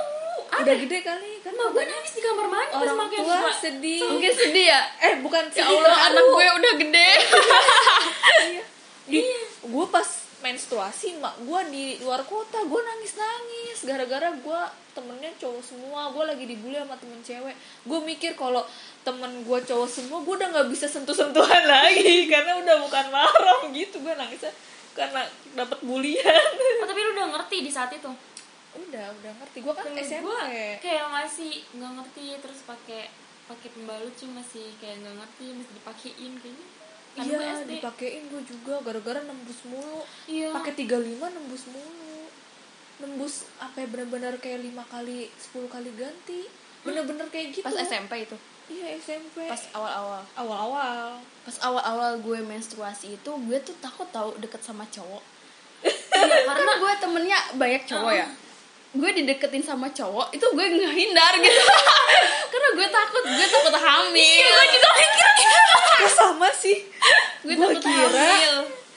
udah 0.55 0.75
gede 0.81 0.97
kali 1.03 1.34
mak 1.55 1.69
gue 1.71 1.83
nangis 1.83 2.11
di 2.11 2.21
kamar 2.21 2.45
mandi 2.45 2.71
pas 2.71 2.81
orang 2.81 2.97
makin 2.99 3.19
tua 3.19 3.37
tua. 3.41 3.53
sedih. 3.55 4.01
Mungkin 4.05 4.31
sedih 4.31 4.65
ya? 4.67 4.81
Eh 5.01 5.13
bukan 5.19 5.43
ya 5.47 5.63
sedih 5.63 5.79
Allah 5.79 5.97
anak 6.05 6.25
gue 6.25 6.45
udah 6.53 6.73
gede. 6.77 7.09
Di 9.05 9.21
gue 9.65 9.85
pas 9.87 10.07
menstruasi 10.41 11.17
mak 11.17 11.41
gue 11.41 11.59
di 11.73 11.85
luar 12.05 12.21
kota 12.21 12.61
gue 12.61 12.77
nangis 12.77 13.17
nangis 13.17 13.81
gara-gara 13.81 14.29
gue 14.29 14.61
temennya 14.93 15.31
cowok 15.37 15.61
semua. 15.61 16.09
Gue 16.09 16.23
lagi 16.25 16.45
dibully 16.45 16.77
sama 16.77 16.95
temen 16.97 17.19
cewek. 17.21 17.55
Gue 17.83 17.99
mikir 18.01 18.33
kalau 18.33 18.61
temen 19.01 19.41
gue 19.41 19.59
cowok 19.61 19.89
semua 19.89 20.21
gue 20.21 20.33
udah 20.33 20.49
nggak 20.53 20.67
bisa 20.69 20.85
sentuh-sentuhan 20.85 21.63
lagi. 21.73 22.29
Karena 22.29 22.57
udah 22.61 22.75
bukan 22.81 23.05
mahram 23.09 23.73
gitu. 23.73 24.01
Gue 24.01 24.13
nangisnya 24.13 24.53
karena 24.95 25.27
dapat 25.51 25.83
bulian 25.83 26.23
Oh, 26.79 26.87
tapi 26.87 26.99
lu 27.03 27.11
udah 27.11 27.27
ngerti 27.35 27.67
di 27.67 27.71
saat 27.73 27.91
itu 27.91 28.07
udah 28.75 29.05
udah 29.21 29.31
ngerti. 29.41 29.57
Gue 29.63 29.73
kan 29.73 29.85
Kalau 29.87 30.03
SMP 30.03 30.23
gua 30.27 30.41
kayak 30.83 31.07
masih 31.11 31.51
nggak 31.75 31.91
ngerti 32.01 32.25
terus 32.43 32.59
pakai 32.67 33.01
pakai 33.45 33.69
pembalut 33.77 34.13
sih 34.17 34.29
masih 34.29 34.65
kayak 34.81 35.05
nggak 35.05 35.15
ngerti 35.21 35.45
mesti 35.53 35.71
dipakein 35.77 36.33
kayaknya. 36.41 36.67
Kan 37.15 37.23
iya 37.31 37.51
dipakein 37.63 38.23
gue 38.27 38.41
juga 38.43 38.73
gara-gara 38.83 39.19
nembus 39.23 39.59
mulu. 39.69 40.03
Iya. 40.27 40.51
Pakai 40.51 40.73
35 40.75 41.35
nembus 41.35 41.63
mulu. 41.71 42.19
Nembus 42.99 43.33
apa 43.61 43.83
ya 43.83 43.87
benar-benar 43.87 44.33
kayak 44.39 44.65
lima 44.65 44.83
kali 44.87 45.31
10 45.31 45.71
kali 45.71 45.89
ganti. 45.95 46.41
Bener-bener 46.83 47.27
kayak 47.31 47.55
gitu. 47.55 47.65
Pas 47.65 47.77
SMP 47.79 48.27
itu? 48.27 48.35
Iya 48.65 48.97
SMP 48.97 49.45
pas 49.45 49.61
awal-awal? 49.77 50.21
Awal-awal. 50.35 51.21
Pas 51.45 51.57
awal-awal 51.61 52.17
gue 52.19 52.39
menstruasi 52.41 53.15
itu 53.15 53.29
gue 53.29 53.57
tuh 53.61 53.77
takut 53.77 54.09
tahu 54.09 54.35
deket 54.41 54.59
sama 54.59 54.83
cowok. 54.89 55.23
Iya 56.15 56.47
karena 56.47 56.79
gue 56.79 56.91
temennya 57.03 57.39
banyak 57.59 57.83
cowok 57.85 58.13
ya 58.15 58.27
gue 58.95 59.09
dideketin 59.13 59.59
sama 59.59 59.91
cowok 59.91 60.31
itu 60.31 60.45
gue 60.45 60.65
ngehindar 60.65 61.33
gitu. 61.37 61.61
Karena 62.51 62.69
gue 62.73 62.87
takut 62.87 63.23
gue 63.23 63.47
takut 63.47 63.75
hamil. 63.75 64.47
Gue 64.47 64.65
juga 64.71 64.89
mikir 64.95 65.27
Kok 65.95 66.11
sama 66.11 66.49
sih. 66.51 66.77
Gue 67.43 67.55
takut 67.55 67.83
kira 67.83 68.07
hamil. 68.07 68.55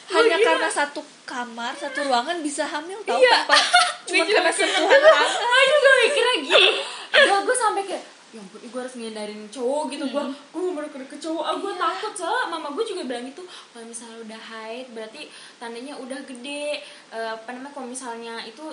hanya 0.08 0.36
karena 0.40 0.68
satu 0.72 1.04
kamar 1.28 1.76
satu 1.76 2.00
ruangan 2.08 2.40
bisa 2.40 2.64
hamil 2.64 2.96
tau 3.04 3.20
Iya. 3.20 3.44
tanpa 3.44 3.60
cuma 4.08 4.24
karena 4.24 4.48
sentuhan 4.48 4.96
gue 5.04 5.62
juga 5.68 5.90
mikirnya 6.00 6.34
gitu 6.40 6.70
gue 7.12 7.38
gue 7.44 7.56
sampai 7.60 7.82
kayak 7.84 8.04
ya 8.28 8.40
ampun 8.40 8.60
gue 8.60 8.80
harus 8.80 8.96
ngindarin 8.96 9.40
cowok 9.48 9.82
gitu. 9.92 10.04
Gue 10.08 10.22
gue 10.32 10.60
mau 10.72 10.84
ke 10.84 11.16
cowok. 11.16 11.44
Ah 11.44 11.56
gue 11.56 11.72
takut 11.76 12.12
soalnya 12.12 12.44
mama 12.48 12.68
gue 12.76 12.84
juga 12.84 13.02
bilang 13.08 13.24
gitu 13.24 13.40
kalau 13.72 13.84
misalnya 13.88 14.18
udah 14.20 14.40
haid 14.40 14.86
berarti 14.92 15.28
tandanya 15.56 15.96
udah 15.96 16.20
gede. 16.28 16.84
Eh, 17.12 17.30
apa 17.32 17.48
namanya 17.56 17.72
kalau 17.72 17.88
misalnya 17.88 18.44
itu 18.44 18.64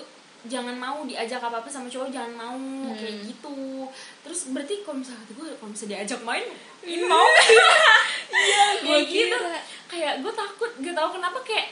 jangan 0.46 0.76
mau 0.76 1.02
diajak 1.04 1.42
apa 1.42 1.62
apa 1.62 1.70
sama 1.70 1.90
cowok 1.90 2.10
jangan 2.10 2.34
mau 2.34 2.58
kayak 2.94 3.26
gitu. 3.26 3.90
Terus 4.22 4.40
berarti 4.54 4.82
kalau 4.82 5.02
misalnya 5.02 5.26
gue 5.30 5.48
kalau 5.58 5.70
misalnya 5.70 5.92
diajak 6.00 6.22
main 6.22 6.46
ini 6.94 7.06
mau? 7.06 7.28
Iya 8.36 8.64
Gua 8.84 9.00
gitu. 9.06 9.38
kira. 9.38 9.60
kayak 9.86 10.14
gue 10.20 10.34
takut 10.34 10.72
gak 10.82 10.96
tau 10.98 11.10
kenapa 11.14 11.40
kayak 11.46 11.68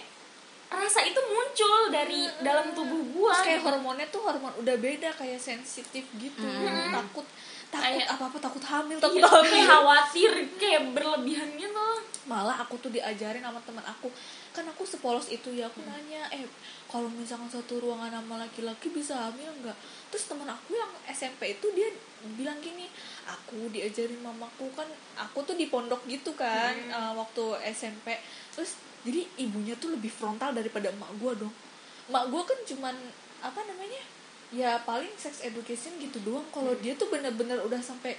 rasa 0.73 1.05
itu 1.05 1.21
muncul 1.21 1.93
dari 1.93 2.25
dalam 2.41 2.73
tubuh 2.73 2.97
gue 2.97 3.33
kayak 3.45 3.62
hormonnya 3.62 4.09
tuh 4.09 4.25
hormon 4.25 4.53
udah 4.57 4.75
beda 4.77 5.13
kayak 5.13 5.38
sensitif 5.38 6.05
gitu. 6.17 6.47
Takut 6.89 7.25
takut 7.73 7.89
Kayak- 7.97 8.09
apa 8.12 8.23
apa 8.29 8.38
takut 8.39 8.63
hamil. 8.63 8.97
takut 8.97 9.17
Iya, 9.17 9.25
hamil. 9.27 9.49
Kayak 9.49 9.67
khawatir 9.67 10.31
kayak 10.55 10.81
berlebihan 10.93 11.49
gitu. 11.57 11.88
Malah 12.23 12.55
aku 12.55 12.77
tuh 12.77 12.88
diajarin 12.88 13.41
sama 13.41 13.57
teman 13.59 13.81
aku. 13.83 14.07
Kan 14.51 14.63
aku 14.63 14.86
sepolos 14.86 15.27
itu 15.27 15.49
ya 15.51 15.65
aku 15.65 15.81
nanya 15.81 16.29
eh 16.29 16.45
kalau 16.86 17.09
misalkan 17.09 17.49
satu 17.49 17.81
ruangan 17.81 18.13
sama 18.13 18.38
laki-laki 18.38 18.88
bisa 18.89 19.17
hamil 19.17 19.49
nggak? 19.59 19.75
Terus 20.07 20.29
teman 20.29 20.45
aku 20.45 20.71
yang 20.73 20.91
SMP 21.09 21.51
itu 21.51 21.67
dia 21.73 21.89
bilang 22.31 22.55
gini 22.57 22.88
aku 23.25 23.67
diajarin 23.67 24.21
mamaku 24.21 24.71
kan 24.71 24.88
aku 25.17 25.43
tuh 25.43 25.53
di 25.53 25.67
pondok 25.67 25.99
gitu 26.05 26.31
kan 26.33 26.71
eh, 26.71 27.12
waktu 27.12 27.43
SMP 27.67 28.15
terus 28.49 28.79
jadi 29.03 29.19
ibunya 29.38 29.75
tuh 29.75 29.91
lebih 29.91 30.07
frontal 30.07 30.53
daripada 30.53 30.88
emak 30.88 31.12
gua 31.17 31.36
dong. 31.36 31.51
Emak 32.07 32.23
gua 32.29 32.41
kan 32.45 32.55
cuman 32.63 32.95
apa 33.41 33.59
namanya 33.65 33.99
ya 34.53 34.77
paling 34.85 35.09
sex 35.17 35.41
education 35.41 35.97
gitu 35.97 36.21
doang. 36.21 36.45
Kalau 36.53 36.77
dia 36.77 36.93
tuh 36.93 37.09
bener-bener 37.09 37.57
udah 37.65 37.81
sampai 37.81 38.13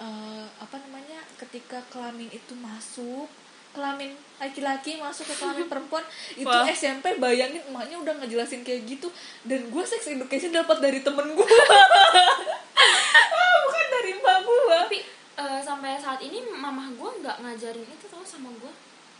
eh, 0.00 0.46
apa 0.58 0.76
namanya 0.88 1.20
ketika 1.38 1.78
kelamin 1.92 2.32
itu 2.32 2.56
masuk 2.58 3.28
kelamin 3.74 4.14
laki-laki 4.38 5.02
masuk 5.02 5.26
ke 5.26 5.34
kelamin 5.34 5.66
perempuan 5.66 6.06
itu 6.40 6.46
Wah. 6.46 6.62
SMP 6.70 7.18
bayangin 7.18 7.58
emaknya 7.66 7.98
udah 7.98 8.14
ngejelasin 8.22 8.62
kayak 8.62 8.86
gitu 8.86 9.10
dan 9.42 9.66
gue 9.66 9.82
sex 9.82 10.06
education 10.06 10.54
dapat 10.54 10.78
dari 10.78 11.02
temen 11.02 11.34
gue 11.34 11.42
bukan 13.66 13.86
dari 13.90 14.10
mbak 14.14 14.38
gue 14.46 14.78
tapi 14.86 14.98
eh, 15.42 15.60
sampai 15.60 15.98
saat 15.98 16.22
ini 16.22 16.38
mamah 16.46 16.94
gue 16.94 17.10
nggak 17.26 17.36
ngajarin 17.42 17.88
itu 17.90 18.06
tau 18.06 18.22
sama 18.22 18.54
gue 18.62 18.72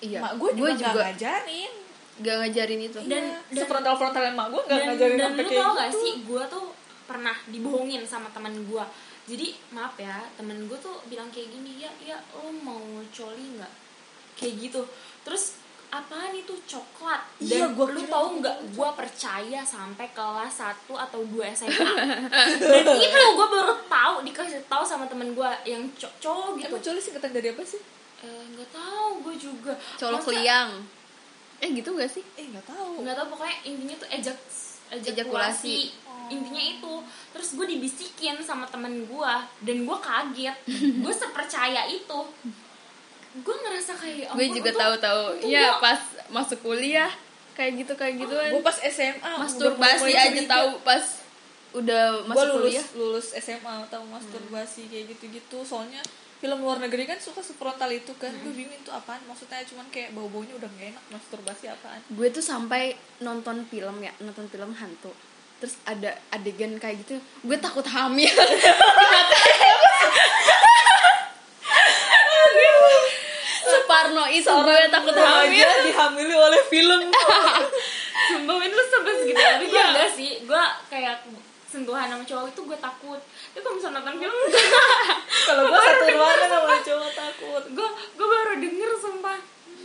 iya 0.06 0.22
mak 0.22 0.38
gue 0.38 0.50
juga, 0.54 0.70
Gua 0.70 0.78
nggak 0.78 0.94
ngajarin 1.02 1.72
gak 2.16 2.36
ngajarin 2.38 2.80
itu. 2.80 2.98
Dan- 3.00 3.10
dan 3.10 3.24
dan- 3.44 3.56
sefrontal 3.56 3.94
frontalnya 3.94 4.30
mak 4.30 4.48
gue 4.48 4.62
nggak 4.62 4.76
dan, 4.76 4.86
ngajarin 4.88 5.16
dan 5.16 5.30
lu 5.32 5.42
tau 5.42 5.50
gitu. 5.50 5.62
gak 5.74 5.90
sih 5.92 6.12
gue 6.22 6.42
tuh 6.46 6.64
pernah 7.04 7.36
dibohongin 7.44 8.02
sama 8.02 8.30
teman 8.30 8.54
gue 8.54 8.84
jadi 9.24 9.46
maaf 9.70 9.96
ya 9.96 10.20
temen 10.34 10.64
gue 10.64 10.78
tuh 10.78 11.00
bilang 11.04 11.26
kayak 11.28 11.48
gini 11.50 11.78
ya 11.78 11.90
ya 11.98 12.14
lo 12.34 12.52
mau 12.52 12.76
coli 13.08 13.56
nggak? 13.56 13.72
Kayak 14.34 14.54
gitu. 14.62 14.82
Terus 15.22 15.56
apaan 15.88 16.34
itu 16.34 16.52
coklat? 16.64 17.22
Iya, 17.38 17.64
dan 17.64 17.72
gua 17.72 17.86
lu 17.88 18.02
tau 18.04 18.26
nggak 18.34 18.56
gue 18.68 18.88
percaya 18.92 19.62
sampai 19.62 20.10
kelas 20.10 20.52
1 20.52 20.90
atau 20.90 21.20
2 21.24 21.40
SMA 21.48 21.70
dan 22.60 22.98
itu 23.00 23.16
gue 23.32 23.46
baru 23.48 23.74
tahu 23.86 24.14
dikasih 24.22 24.60
tahu 24.64 24.82
sama 24.82 25.06
temen 25.06 25.32
gue 25.32 25.50
yang 25.64 25.80
co- 25.94 26.10
cowok 26.20 26.58
gitu. 26.58 26.68
emang 26.68 26.82
coli 26.82 27.00
singkatan 27.00 27.30
dari 27.30 27.48
apa 27.48 27.62
sih? 27.64 27.80
Eh, 28.20 28.44
nggak 28.50 28.70
tahu 28.70 29.08
gue 29.22 29.34
juga. 29.36 29.72
Colok 29.94 30.20
Masa- 30.20 30.34
liang 30.34 30.70
eh 31.62 31.68
gitu 31.70 31.90
gak 31.94 32.10
sih? 32.10 32.24
Eh 32.38 32.50
nggak 32.50 32.66
tahu. 32.66 33.02
Nggak 33.04 33.16
tahu 33.18 33.26
pokoknya 33.36 33.56
intinya 33.66 33.96
tuh 34.00 34.08
ejak 34.10 34.38
Ejakulasi. 34.92 35.10
ejakulasi. 35.10 35.78
Intinya 36.30 36.62
itu. 36.62 36.94
Terus 37.34 37.48
gue 37.56 37.66
dibisikin 37.76 38.36
sama 38.40 38.64
temen 38.68 39.04
gue 39.04 39.34
dan 39.64 39.76
gue 39.82 39.98
kaget. 39.98 40.56
Gue 41.02 41.14
sepercaya 41.14 41.88
itu. 41.88 42.20
Gue 43.42 43.56
ngerasa 43.66 43.92
kayak 43.98 44.32
gue 44.32 44.46
juga 44.54 44.70
tahu-tahu. 44.72 45.42
ya 45.44 45.82
pas 45.82 46.00
masuk 46.30 46.62
kuliah 46.62 47.10
kayak 47.54 47.86
gitu 47.86 47.92
kayak 47.94 48.14
gituan. 48.22 48.50
Gue 48.54 48.62
pas 48.62 48.78
SMA 48.78 49.30
masturbasi 49.38 50.10
aja 50.14 50.42
tahu 50.46 50.68
pas 50.82 51.04
udah 51.74 52.22
masuk 52.30 52.46
lulus 52.54 52.62
kuliah. 52.62 52.86
lulus 52.94 53.26
SMA 53.34 53.74
tahu 53.90 54.04
masturbasi 54.06 54.86
kayak 54.86 55.16
gitu-gitu. 55.16 55.58
Soalnya 55.66 56.02
film 56.44 56.60
luar 56.60 56.76
negeri 56.76 57.08
kan 57.08 57.16
suka 57.16 57.40
sefrontal 57.40 57.88
itu 57.88 58.12
kan. 58.20 58.28
Gue 58.44 58.52
bingung 58.52 58.76
itu 58.76 58.92
apaan. 58.92 59.24
Maksudnya 59.24 59.64
cuman 59.64 59.88
kayak 59.88 60.12
bau 60.12 60.28
baunya 60.28 60.52
udah 60.60 60.68
gak 60.76 60.92
enak 60.92 61.04
masturbasi 61.08 61.72
apaan. 61.72 62.04
Gue 62.12 62.28
tuh 62.28 62.44
sampai 62.44 62.92
nonton 63.24 63.64
film 63.72 64.04
ya 64.04 64.12
nonton 64.20 64.44
film 64.52 64.76
hantu. 64.76 65.08
Terus 65.64 65.80
ada 65.88 66.12
adegan 66.28 66.76
kayak 66.76 67.00
gitu 67.00 67.16
gue 67.16 67.56
takut 67.56 67.88
hamil. 67.88 68.28
Separno 73.64 74.28
itu 74.28 74.44
gue 74.44 74.78
takut 74.92 75.16
hamil. 75.16 75.68
dihamili 75.88 76.34
oleh 76.36 76.60
film. 76.68 77.08
Sumpah 78.28 78.56
lu 78.60 78.82
sampai 78.92 79.12
segitu. 79.16 79.40
Tapi 79.40 79.64
gue 79.72 79.80
enggak 79.80 80.10
sih. 80.12 80.44
Gue 80.44 80.64
kayak 80.92 81.24
sentuhan 81.74 82.06
sama 82.06 82.22
cowok 82.22 82.46
itu 82.48 82.60
gue 82.64 82.78
takut. 82.78 83.20
Tapi 83.50 83.60
kalau 83.60 83.74
misalnya 83.74 83.98
nonton 83.98 84.14
film 84.16 84.34
kalau 85.46 85.62
gue 85.64 85.80
satu 85.80 86.04
ruangan 86.08 86.48
sama 86.48 86.76
cowok 86.80 87.10
takut. 87.12 87.62
Gue 87.70 87.88
gue 88.14 88.26
baru 88.28 88.52
denger 88.56 88.90
sumpah. 88.96 89.38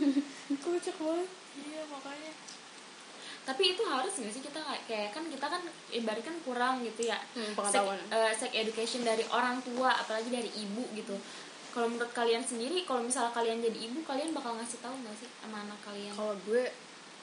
Kocak 0.62 0.96
banget. 0.96 1.28
Iya 1.60 1.82
makanya. 1.86 2.32
Tapi 3.40 3.62
itu 3.68 3.82
harus 3.82 4.12
nggak 4.14 4.30
sih 4.30 4.42
kita 4.42 4.60
kayak- 4.62 5.10
kan 5.10 5.24
kita 5.26 5.42
kan 5.44 5.62
ibarat 5.90 6.22
kan 6.22 6.36
kurang 6.40 6.74
gitu 6.80 7.02
ya. 7.04 7.18
Hmm, 7.34 7.50
pengetahuan. 7.52 7.98
sex, 7.98 8.14
eh, 8.14 8.32
sex 8.36 8.50
education 8.54 9.00
dari 9.02 9.26
orang 9.28 9.58
tua 9.60 9.90
apalagi 9.92 10.28
dari 10.28 10.50
ibu 10.56 10.86
gitu. 10.94 11.18
Kalau 11.70 11.86
menurut 11.86 12.10
kalian 12.10 12.42
sendiri 12.42 12.82
kalau 12.82 12.98
misalnya 13.00 13.30
kalian 13.30 13.58
jadi 13.60 13.78
ibu 13.84 14.02
kalian 14.02 14.30
bakal 14.30 14.54
ngasih 14.54 14.78
tahu 14.78 14.94
nggak 14.96 15.16
sih 15.16 15.28
sama 15.36 15.62
anak 15.62 15.78
kalian? 15.80 16.10
Kalau 16.12 16.34
gue 16.40 16.62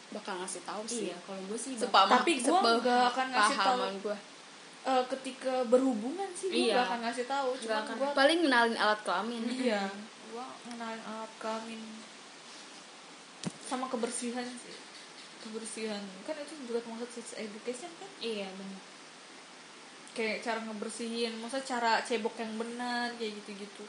bakal 0.09 0.39
ngasih 0.39 0.63
tahu 0.63 0.83
sih. 0.83 1.11
Iya 1.11 1.17
kalau 1.21 1.41
gue 1.43 1.57
sih 1.57 1.75
Tapi 1.75 2.31
gue 2.39 2.59
nggak 2.79 3.03
akan 3.11 3.27
ngasih 3.29 3.57
tahu. 3.57 3.81
gue 4.01 4.17
Eh, 4.87 5.03
ketika 5.11 5.67
berhubungan 5.67 6.31
sih 6.31 6.47
gue 6.47 6.71
Iya. 6.71 6.79
gak 6.79 6.85
akan 6.87 6.99
ngasih 7.03 7.25
tahu. 7.27 7.49
Akan. 7.59 7.95
gue 7.99 8.09
paling 8.15 8.39
kenalin 8.39 8.77
alat 8.79 8.99
kelamin. 9.03 9.43
Iya 9.51 9.83
gue 10.27 10.45
ngenalin 10.65 11.03
alat 11.03 11.31
kelamin. 11.37 11.81
Sama 13.67 13.91
kebersihan 13.91 14.47
sih. 14.47 14.75
Kebersihan. 15.43 15.99
Kan 16.23 16.39
itu 16.39 16.55
juga 16.63 16.79
termasuk 16.79 17.11
sex 17.11 17.35
education 17.35 17.91
kan? 17.99 18.07
Iya 18.23 18.47
benar. 18.47 18.81
Kayak 20.15 20.37
cara 20.41 20.59
ngebersihin 20.63 21.35
masa 21.43 21.59
cara 21.61 21.99
cebok 22.01 22.39
yang 22.39 22.55
benar 22.55 23.11
kayak 23.19 23.43
gitu-gitu. 23.43 23.83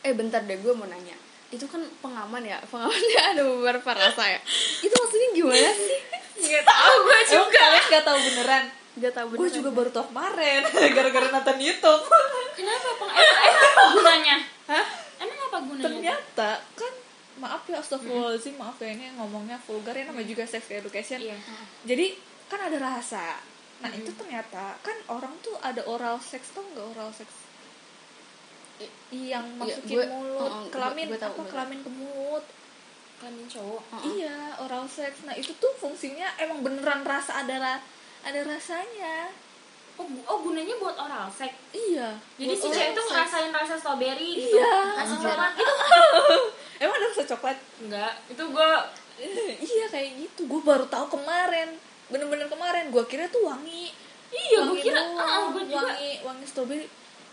Eh 0.00 0.14
bentar 0.14 0.38
deh 0.40 0.54
gue 0.54 0.70
mau 0.70 0.86
nanya. 0.86 1.18
Itu 1.50 1.66
kan 1.66 1.82
pengaman 1.98 2.46
ya? 2.46 2.62
Pengamannya 2.62 3.20
ada 3.34 3.42
beberapa 3.42 3.90
rasa 3.90 4.22
ya? 4.28 4.40
Itu 4.78 4.94
maksudnya 4.94 5.28
gimana 5.34 5.70
sih? 5.74 5.98
Nggak 6.46 6.62
tahu. 6.62 6.94
Gue 7.02 7.20
juga. 7.26 7.64
nggak 7.90 8.04
tahu 8.06 8.18
beneran 8.22 8.64
gak 8.96 9.12
tau 9.12 9.26
gue 9.26 9.36
beneran. 9.36 9.56
juga 9.56 9.70
baru 9.72 9.90
tahu 9.90 10.06
kemarin 10.08 10.60
gara-gara 10.96 11.28
nonton 11.28 11.58
YouTube. 11.58 12.02
Kenapa 12.54 12.88
peng 12.94 13.10
emang, 13.10 13.38
emang 13.40 13.64
apa 13.66 13.82
gunanya? 13.90 14.36
Hah? 14.66 14.86
emang 15.18 15.38
apa 15.44 15.58
gunanya? 15.60 15.84
Ternyata 15.84 16.50
kan 16.72 16.92
maaf 17.36 17.62
ya 17.64 17.76
astagfirullahaladzim 17.76 18.54
maaf 18.54 18.78
ya 18.78 18.88
ini 18.88 19.10
ngomongnya 19.12 19.58
vulgar 19.60 19.92
ya 19.92 20.04
namanya 20.04 20.28
juga 20.28 20.44
sex 20.44 20.62
education. 20.68 21.18
Iya. 21.20 21.34
Jadi 21.84 22.14
kan 22.46 22.62
ada 22.62 22.78
rasa. 22.78 23.42
Nah 23.76 23.90
itu 23.90 24.14
ternyata 24.14 24.78
kan 24.80 24.94
orang 25.08 25.34
tuh 25.40 25.58
ada 25.58 25.82
oral 25.84 26.16
sex 26.18 26.50
tuh 26.50 26.62
nggak 26.64 26.86
oral 26.92 27.10
sex? 27.10 27.26
Yang 29.08 29.46
masukin 29.54 29.86
gue- 29.96 30.08
mulut 30.08 30.38
oh, 30.40 30.50
oh, 30.52 30.66
kelamin 30.68 31.06
gue- 31.06 31.12
gue 31.12 31.20
tahu, 31.20 31.30
apa 31.32 31.38
gue 31.40 31.46
kelamin 31.48 31.78
ke 31.80 31.90
mulut. 31.90 32.44
Kelamin 33.16 33.46
cowok 33.48 33.82
Uh-uh. 33.84 34.02
iya 34.12 34.36
oral 34.60 34.86
sex. 34.88 35.22
Nah 35.22 35.34
itu 35.34 35.54
tuh 35.54 35.74
fungsinya 35.74 36.34
emang 36.36 36.60
beneran 36.60 37.02
rasa 37.02 37.38
ada 37.40 37.54
ra- 37.56 37.82
ada 38.24 38.40
rasanya. 38.48 39.28
Oh, 39.94 40.08
oh 40.26 40.38
gunanya 40.42 40.74
buat 40.82 40.98
oral 40.98 41.30
sex? 41.30 41.54
Iya. 41.70 42.18
Jadi 42.34 42.54
si 42.58 42.66
cewek 42.66 42.98
itu 42.98 43.02
ngerasain 43.06 43.52
rasa 43.54 43.78
strawberry 43.78 44.30
gitu. 44.42 44.58
Iya. 44.58 44.74
rasa 44.98 45.14
coklat. 45.14 45.52
Gitu 45.54 45.74
emang 46.82 46.96
ada 46.98 47.06
rasa 47.14 47.24
coklat? 47.30 47.58
Enggak. 47.78 48.12
Itu 48.26 48.42
gue 48.50 48.70
iya 49.62 49.86
kayak 49.86 50.10
gitu. 50.18 50.40
Gue 50.50 50.60
baru 50.66 50.82
tahu 50.90 51.14
kemarin. 51.14 51.78
Bener-bener 52.10 52.50
kemarin. 52.50 52.90
Gue 52.90 53.06
kira 53.06 53.30
tuh 53.30 53.46
wangi. 53.46 53.94
Iya, 54.34 54.66
gua 54.66 54.74
Wangi 54.74 54.82
kira, 54.82 54.98
doang, 54.98 55.14
ah, 55.22 55.46
gua 55.54 55.62
juga. 55.62 55.78
wangi 55.94 56.10
wangi 56.26 56.44
strawberry. 56.50 56.86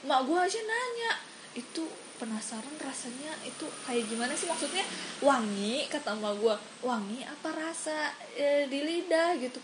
Mak 0.06 0.20
gue 0.30 0.38
aja 0.38 0.60
nanya 0.62 1.12
itu 1.58 1.84
penasaran 2.22 2.76
rasanya? 2.78 3.34
Itu 3.42 3.66
kayak 3.90 4.06
gimana 4.06 4.38
sih? 4.38 4.46
Maksudnya 4.46 4.86
wangi 5.18 5.90
kata 5.90 6.14
emak 6.14 6.38
gue 6.38 6.56
wangi 6.86 7.26
apa 7.26 7.50
rasa 7.58 8.14
eh, 8.38 8.70
di 8.70 8.86
lidah? 8.86 9.34
gitu. 9.42 9.58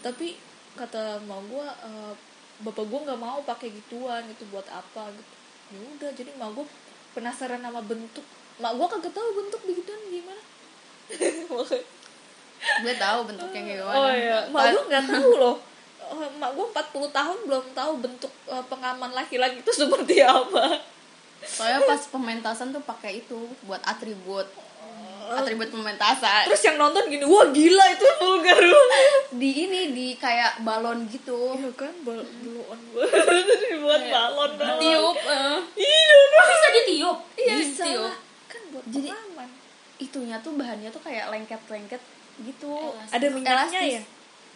Tapi 0.00 0.47
kata 0.78 1.18
emak 1.26 1.40
gue 1.50 1.66
eh, 1.66 2.12
bapak 2.62 2.84
gue 2.86 3.00
nggak 3.06 3.20
mau 3.20 3.38
pakai 3.42 3.74
gituan 3.74 4.22
gitu 4.30 4.46
buat 4.54 4.66
apa 4.70 5.10
gitu. 5.10 5.34
Ya 5.74 5.78
udah 5.98 6.10
jadi 6.14 6.30
emak 6.38 6.50
gue 6.54 6.66
penasaran 7.18 7.60
sama 7.60 7.82
bentuk. 7.82 8.24
Mak 8.62 8.72
gue 8.78 8.86
kagak 8.86 9.14
tahu 9.14 9.28
bentuk 9.34 9.60
begituan 9.66 10.00
gimana. 10.10 10.42
Gue 12.58 12.94
tahu 12.98 13.18
bentuknya 13.22 13.60
kayak 13.64 13.78
gimana. 13.80 13.96
Oh 13.96 14.10
iya, 14.10 14.38
mak 14.50 14.74
gue 14.74 14.82
nggak 14.90 15.04
tahu 15.06 15.30
loh. 15.38 15.56
Oh, 16.10 16.26
mak 16.42 16.50
gue 16.58 16.66
40 16.74 17.16
tahun 17.16 17.38
belum 17.46 17.66
tahu 17.70 17.92
bentuk 18.02 18.32
eh, 18.50 18.64
pengaman 18.66 19.14
laki-laki 19.14 19.62
itu 19.62 19.72
seperti 19.72 20.20
apa. 20.26 20.82
soalnya 21.38 21.86
pas 21.86 22.02
pementasan 22.10 22.74
tuh 22.74 22.82
pakai 22.82 23.22
itu 23.22 23.38
buat 23.62 23.78
atribut 23.86 24.42
atribut 25.30 25.68
pementasan 25.68 26.44
Terus 26.44 26.62
yang 26.62 26.76
nonton 26.76 27.04
gini, 27.06 27.22
wah 27.22 27.46
gila 27.46 27.84
itu 27.88 28.06
vulgar. 28.16 28.62
di 29.40 29.50
ini 29.60 29.80
di 29.90 30.06
kayak 30.14 30.60
balon 30.60 31.04
gitu 31.06 31.54
Iya 31.54 31.70
kan, 31.72 31.92
bal 32.00 32.20
balon 32.44 32.80
dibuat 33.62 34.02
balon 34.04 34.50
balon. 34.54 34.78
tiup 34.78 35.18
eh. 35.20 35.58
Iya, 35.76 36.12
oh, 36.14 36.44
bisa 36.46 36.68
ditiup 36.72 37.18
iya 37.36 37.54
Bisa. 37.56 37.84
Kan 38.46 38.62
buat 38.70 38.84
Jadi- 38.86 39.08
pengaman. 39.08 39.48
itunya 39.98 40.36
tuh 40.38 40.54
bahannya 40.54 40.88
tuh 40.88 41.00
kayak 41.00 41.26
lengket-lengket 41.28 41.98
gitu 42.40 42.70
Elastis. 42.70 43.12
Ada 43.12 43.26
minyaknya 43.28 43.56
Elastis. 43.80 43.92
ya? 43.92 44.02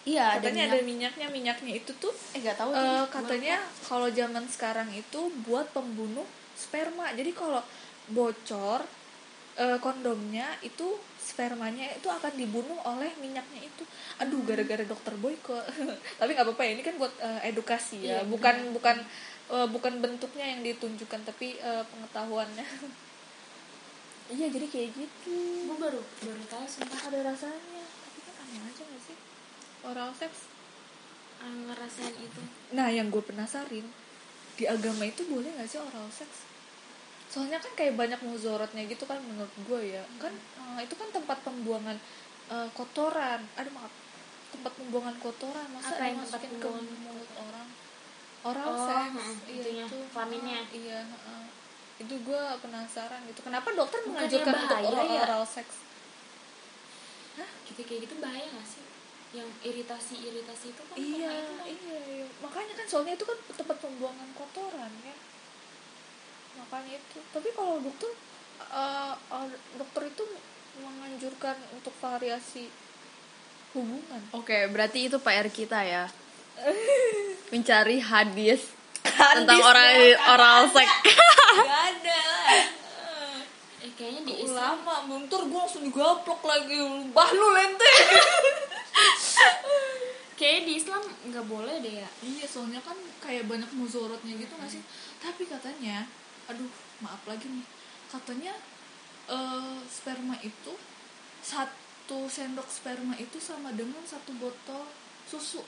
iya 0.02 0.24
ada 0.28 0.38
Katanya 0.40 0.54
minyak. 0.54 0.70
ada 0.72 0.80
minyaknya, 0.85 1.26
minyaknya 1.28 1.72
itu 1.76 1.92
tuh 1.96 2.14
eh 2.32 2.40
gak 2.40 2.54
tahu 2.56 2.70
tuh. 2.70 3.06
katanya 3.08 3.56
kalau 3.83 4.08
zaman 4.08 4.44
sekarang 4.46 4.88
itu 4.90 5.20
buat 5.42 5.66
pembunuh 5.68 6.23
sperma. 6.54 7.10
Jadi 7.10 7.31
kalau 7.33 7.58
bocor 8.08 8.83
eh, 9.57 9.79
kondomnya 9.81 10.57
itu 10.65 10.96
spermanya 11.23 11.87
itu 11.94 12.09
akan 12.11 12.33
dibunuh 12.35 12.77
oleh 12.85 13.13
minyaknya 13.21 13.63
itu. 13.63 13.85
Aduh, 14.21 14.42
gara-gara 14.44 14.85
dokter 14.85 15.15
boy 15.17 15.37
kok. 15.40 15.63
tapi 16.21 16.31
nggak 16.35 16.46
apa-apa 16.46 16.63
ya. 16.67 16.71
Ini 16.77 16.83
kan 16.85 16.94
buat 16.98 17.15
eh, 17.21 17.40
edukasi 17.53 17.98
ya, 18.05 18.21
Iya, 18.21 18.29
bukan 18.29 18.57
bukan 18.77 18.96
eh, 19.53 19.69
bukan 19.69 19.92
bentuknya 20.03 20.46
yang 20.57 20.61
ditunjukkan 20.67 21.21
tapi 21.29 21.57
eh, 21.61 21.85
pengetahuannya. 21.88 22.67
iya, 24.37 24.46
jadi 24.48 24.67
kayak 24.67 24.90
gitu. 24.96 25.37
gue 25.69 25.77
baru 25.77 26.00
baru 26.00 26.42
tahu 26.48 26.65
sumpah 26.67 27.00
Ada 27.13 27.21
rasanya. 27.33 27.85
Tapi 27.85 28.19
kan 28.25 28.35
aneh 28.44 28.61
aja 28.67 28.83
gak 28.83 29.03
sih? 29.05 29.17
Oral 29.83 30.11
sex 30.15 30.53
ah, 31.42 31.50
ngerasain 31.50 32.15
itu 32.15 32.42
Nah, 32.73 32.88
yang 32.88 33.11
gue 33.11 33.19
penasarin 33.19 33.87
di 34.55 34.65
agama 34.69 35.03
itu 35.09 35.27
boleh 35.27 35.48
nggak 35.59 35.69
sih 35.69 35.81
oral 35.81 36.07
sex? 36.13 36.52
Soalnya 37.33 37.56
kan 37.56 37.72
kayak 37.72 37.96
banyak 37.96 38.20
muzorotnya 38.20 38.85
gitu 38.85 39.08
kan 39.08 39.16
menurut 39.24 39.54
gue 39.64 39.96
ya. 39.96 40.04
Kan 40.20 40.37
eh, 40.37 40.85
itu 40.85 40.92
kan 41.00 41.08
tempat 41.08 41.40
pembuangan 41.40 41.96
eh, 42.52 42.68
kotoran. 42.76 43.40
Aduh 43.56 43.72
maaf. 43.72 43.88
Tempat 44.52 44.72
pembuangan 44.76 45.16
kotoran. 45.16 45.64
Masa 45.72 45.96
Apa 45.96 46.04
yang 46.04 46.20
dimasukin 46.20 46.52
ke 46.60 46.68
mulut 47.00 47.30
orang? 47.40 47.68
Oral 48.42 48.68
Oh, 48.74 48.85
sex 48.90 49.10
heeh, 49.16 49.37
iya 49.48 49.87
itu. 49.87 49.98
Kelaminnya. 50.12 50.60
heeh, 50.66 50.76
iya 50.76 50.98
heeh. 51.08 51.42
itu 52.02 52.14
gue 52.18 52.42
penasaran 52.58 53.22
gitu. 53.30 53.40
Kenapa 53.46 53.70
dokter 53.70 54.02
menganjurkan 54.02 54.54
untuk 54.66 54.80
oral, 54.90 55.06
ya? 55.06 55.22
oral 55.22 55.44
sex? 55.46 55.66
Gitu 57.62 57.80
kayak 57.87 58.00
gitu 58.10 58.14
bahaya 58.18 58.42
gak 58.50 58.66
sih? 58.66 58.83
Yang 59.33 59.48
iritasi 59.64 60.14
iritasi 60.28 60.66
itu 60.74 60.83
kan 60.83 60.96
iya, 60.98 61.30
itu 61.30 61.52
kan- 61.56 61.68
iya 61.70 61.98
iya. 62.04 62.26
Makanya 62.42 62.74
kan 62.76 62.87
soalnya 62.90 63.14
itu 63.14 63.24
kan 63.24 63.38
tempat 63.56 63.76
pembuangan 63.80 64.28
kotoran 64.37 64.92
ya 65.06 65.14
makanya 66.59 66.98
itu? 66.98 67.19
Tapi 67.33 67.48
kalau 67.55 67.81
dokter 67.81 68.11
eh, 68.61 69.15
eh, 69.17 69.48
dokter 69.77 70.03
itu 70.09 70.25
menganjurkan 70.81 71.57
untuk 71.77 71.92
variasi 72.00 72.69
hubungan. 73.77 74.21
Oke, 74.33 74.69
berarti 74.69 75.09
itu 75.09 75.17
PR 75.21 75.48
kita 75.48 75.81
ya. 75.85 76.05
Mencari 77.53 78.00
hadis 78.00 78.69
tentang 79.03 79.61
oral 79.61 79.96
oral 80.37 80.61
seks. 80.73 80.92
Gak 81.53 81.83
ada. 81.96 82.21
Eh 83.83 83.92
kayaknya 83.98 84.23
di 84.25 84.35
ulama 84.46 85.05
bentar 85.11 85.42
gue 85.42 85.59
langsung 85.59 85.85
digaplok 85.85 86.40
lagi. 86.46 86.79
Bah 87.11 87.29
lu 87.35 87.48
lente. 87.53 87.92
Kayaknya 90.42 90.63
di 90.67 90.75
Islam 90.75 91.03
nggak 91.31 91.46
boleh 91.46 91.77
deh 91.79 92.03
ya. 92.03 92.09
Iya 92.19 92.46
soalnya 92.50 92.83
kan 92.83 92.98
kayak 93.23 93.46
banyak 93.46 93.71
muzorotnya 93.79 94.35
gitu 94.35 94.50
nggak 94.59 94.71
sih? 94.75 94.83
Tapi 95.23 95.46
katanya 95.46 96.03
aduh 96.53 96.73
maaf 97.00 97.23
lagi 97.25 97.48
nih. 97.48 97.67
Katanya 98.13 98.55
eh, 99.27 99.79
sperma 99.88 100.37
itu 100.44 100.77
satu 101.40 102.29
sendok 102.29 102.69
sperma 102.69 103.17
itu 103.17 103.40
sama 103.40 103.73
dengan 103.73 104.05
satu 104.05 104.37
botol 104.37 104.85
susu. 105.25 105.65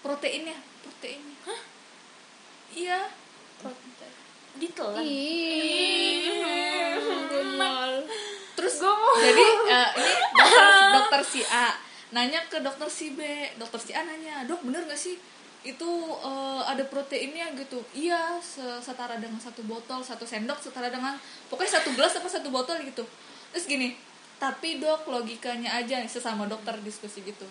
Proteinnya 0.00 0.56
proteinnya. 0.86 1.36
Hah? 1.50 1.60
Iya. 2.72 3.00
Protein 3.58 4.22
ditelan 4.60 5.04
terus 8.52 8.74
jadi 9.22 9.46
eh, 9.72 9.88
ini 9.96 10.14
dokter 10.36 10.92
dokter 10.92 11.20
si 11.24 11.40
A 11.48 11.72
nanya 12.12 12.44
ke 12.52 12.60
dokter 12.60 12.88
si 12.92 13.16
B. 13.16 13.24
Dokter 13.56 13.80
si 13.80 13.96
A 13.96 14.04
nanya 14.04 14.44
dok 14.44 14.60
bener 14.68 14.84
gak 14.84 15.00
sih 15.00 15.16
itu 15.62 15.90
eh, 16.22 16.62
ada 16.66 16.82
proteinnya 16.86 17.54
gitu. 17.54 17.78
Iya 17.94 18.38
se- 18.42 18.82
setara 18.82 19.18
dengan 19.18 19.38
satu 19.38 19.62
botol 19.66 20.02
satu 20.02 20.26
sendok 20.26 20.58
setara 20.58 20.90
dengan 20.90 21.14
pokoknya 21.46 21.78
satu 21.80 21.94
gelas 21.94 22.14
apa 22.18 22.28
satu 22.28 22.48
botol 22.50 22.78
gitu. 22.82 23.06
Terus 23.54 23.66
gini 23.66 23.94
tapi 24.42 24.82
dok 24.82 25.06
logikanya 25.06 25.70
aja 25.78 26.02
nih 26.02 26.10
sesama 26.10 26.50
dokter 26.50 26.74
diskusi 26.82 27.22
gitu. 27.22 27.46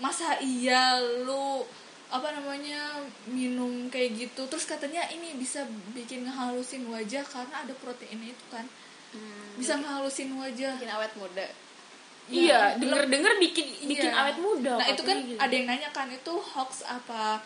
Masa 0.00 0.40
iya 0.40 0.96
lu 1.28 1.60
apa 2.12 2.28
namanya 2.32 3.00
minum 3.28 3.88
kayak 3.92 4.16
gitu? 4.16 4.48
Terus 4.48 4.64
katanya 4.64 5.04
ini 5.12 5.36
bisa 5.36 5.64
bikin 5.92 6.24
ngehalusin 6.24 6.88
wajah 6.88 7.24
karena 7.24 7.64
ada 7.64 7.72
proteinnya 7.76 8.32
itu 8.32 8.44
kan. 8.48 8.64
Bisa 9.60 9.76
ngehalusin 9.76 10.32
wajah. 10.36 10.76
Bikin 10.80 10.92
awet 10.92 11.12
muda. 11.20 11.44
Iya 12.28 12.74
denger 12.74 13.08
denger 13.08 13.32
bikin 13.38 13.66
bikin 13.84 14.08
Iya. 14.08 14.20
awet 14.20 14.36
muda 14.38 14.74
Nah 14.76 14.86
itu 14.86 15.02
kan 15.02 15.16
gitu. 15.18 15.36
ada 15.36 15.50
yang 15.50 15.66
nanya 15.66 15.90
kan 15.90 16.06
itu 16.06 16.32
hoax 16.32 16.82
apa 16.84 17.42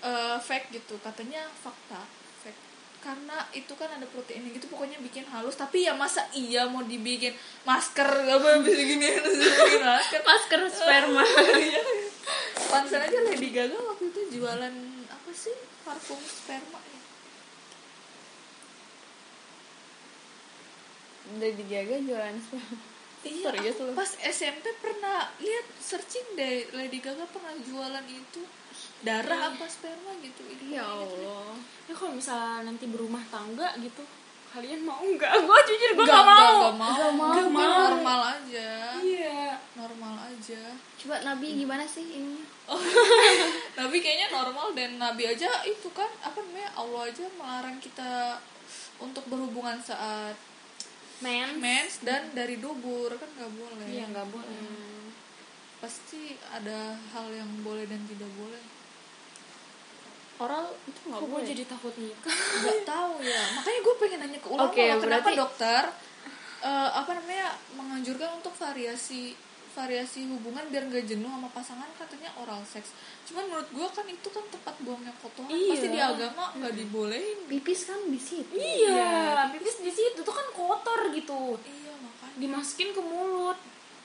eh, 0.00 0.36
fake 0.38 0.68
gitu 0.72 1.00
katanya 1.00 1.40
fakta 1.54 2.04
fake 2.38 2.60
karena 3.00 3.36
itu 3.50 3.72
kan 3.72 3.88
ada 3.90 4.04
proteinnya 4.04 4.48
gitu 4.50 4.64
pokoknya 4.66 4.96
bikin 4.98 5.24
halus 5.26 5.54
tapi 5.54 5.82
ya 5.82 5.92
masa 5.92 6.24
iya 6.32 6.64
mau 6.64 6.80
dibikin 6.82 7.32
masker 7.62 8.04
apa 8.06 8.60
bisa 8.60 8.80
gini 8.82 9.08
bikin 9.40 9.82
masker 9.82 10.20
masker 10.22 10.60
sperma 10.68 11.24
Iya. 11.64 11.80
Pantesan 12.64 13.02
aja 13.02 13.18
Lady 13.22 13.50
Gaga 13.50 13.76
waktu 13.76 14.08
itu 14.08 14.20
jualan 14.34 14.74
apa 15.06 15.30
sih 15.32 15.52
parfum 15.82 16.16
sperma 16.18 16.80
ya 16.82 17.00
Lady 21.34 21.64
Gaga 21.64 21.96
jualan 21.98 22.36
sperma. 22.38 22.93
Iya, 23.26 23.44
Serius 23.46 23.74
aku 23.74 23.84
lu? 23.84 23.92
pas 23.94 24.10
SMP 24.22 24.64
pernah 24.76 25.18
lihat 25.38 25.66
searching 25.76 26.26
deh 26.32 26.68
Lady 26.70 26.98
Gaga 26.98 27.24
pernah 27.26 27.52
jualan 27.56 28.04
itu 28.04 28.42
darah 29.00 29.50
apa 29.50 29.64
sperma 29.64 30.12
gitu 30.18 30.42
ini 30.46 30.72
Ya 30.72 30.84
gitu. 30.84 31.16
Allah. 31.18 31.52
ya 31.84 31.92
kalau 31.92 32.12
misalnya 32.14 32.66
nanti 32.66 32.84
berumah 32.84 33.20
tangga 33.28 33.72
gitu 33.76 34.00
kalian 34.50 34.80
mau 34.80 34.96
nggak 34.98 35.32
gue 35.42 35.58
jujur 35.66 35.90
gue 35.92 36.04
Nggak, 36.04 36.22
mau 36.22 36.30
nggak, 36.30 36.74
mau. 36.74 36.92
Nggak 36.94 37.12
mau. 37.12 37.30
Nggak 37.30 37.48
mau. 37.50 37.80
normal 37.90 38.20
aja 38.30 38.70
iya 38.96 39.40
normal 39.74 40.14
aja 40.24 40.62
Coba 40.94 41.20
Nabi 41.22 41.46
gimana 41.58 41.84
sih 41.84 42.06
ininya? 42.06 42.46
Nabi 43.76 43.96
kayaknya 43.98 44.28
normal 44.30 44.72
dan 44.72 44.96
Nabi 44.96 45.26
aja 45.26 45.50
itu 45.64 45.88
kan 45.90 46.08
apa 46.20 46.40
namanya 46.40 46.70
Allah 46.74 47.02
aja 47.04 47.24
melarang 47.34 47.76
kita 47.76 48.40
untuk 48.96 49.26
berhubungan 49.26 49.76
saat 49.78 50.32
men 51.20 51.58
mens 51.58 52.02
dan 52.02 52.32
dari 52.32 52.58
dubur 52.58 53.14
kan 53.14 53.30
nggak 53.30 53.52
boleh. 53.54 53.86
Iya 53.86 54.04
nggak 54.10 54.28
boleh. 54.30 54.58
Hmm. 54.58 54.82
pasti 55.78 56.32
ada 56.48 56.96
hal 57.12 57.28
yang 57.28 57.60
boleh 57.60 57.84
dan 57.84 58.00
tidak 58.08 58.30
boleh. 58.34 58.62
Oral 60.40 60.72
itu 60.88 60.98
nggak 61.04 61.20
kok 61.20 61.28
gue 61.28 61.34
boleh. 61.36 61.46
jadi 61.46 61.62
takut 61.68 61.94
nikah? 61.94 62.32
Nggak 62.32 62.80
tahu 62.88 63.14
ya. 63.20 63.42
Makanya 63.54 63.80
gue 63.84 63.94
pengen 64.00 64.18
nanya 64.24 64.38
ke 64.40 64.48
ulama 64.48 64.66
Oke, 64.72 64.80
kenapa 64.80 65.04
berarti- 65.28 65.36
dokter 65.38 65.82
eh, 66.64 66.90
apa 66.90 67.10
namanya 67.12 67.48
menganjurkan 67.76 68.40
untuk 68.40 68.56
variasi 68.56 69.36
variasi 69.74 70.24
hubungan 70.24 70.62
biar 70.66 70.86
gak 70.86 71.02
jenuh 71.04 71.26
sama 71.26 71.50
pasangan 71.50 71.90
katanya 71.92 72.30
oral 72.36 72.62
seks 72.62 72.94
cuman 73.24 73.44
menurut 73.44 73.68
gue 73.68 73.88
kan 73.90 74.06
itu 74.06 74.28
kan 74.28 74.44
tempat 74.46 74.74
buangnya 74.80 75.10
kotoran 75.16 75.50
Iya. 75.50 75.70
pasti 75.72 75.88
di 75.88 76.00
agama 76.00 76.44
nggak 76.54 76.74
dibolehin 76.74 77.38
Pipis 77.44 77.80
kan 77.84 78.00
di 78.04 78.16
situ. 78.16 78.54
iya 78.54 79.50
pipis 79.50 79.76
di 79.80 79.90
situ 79.90 80.18
tuh 80.18 80.30
kan 80.32 80.46
kotor 80.48 81.10
gitu 81.10 81.58
iya 81.60 81.92
makanya 81.96 82.34
dimasukin 82.38 82.90
ke 82.90 83.02
mulut 83.02 83.58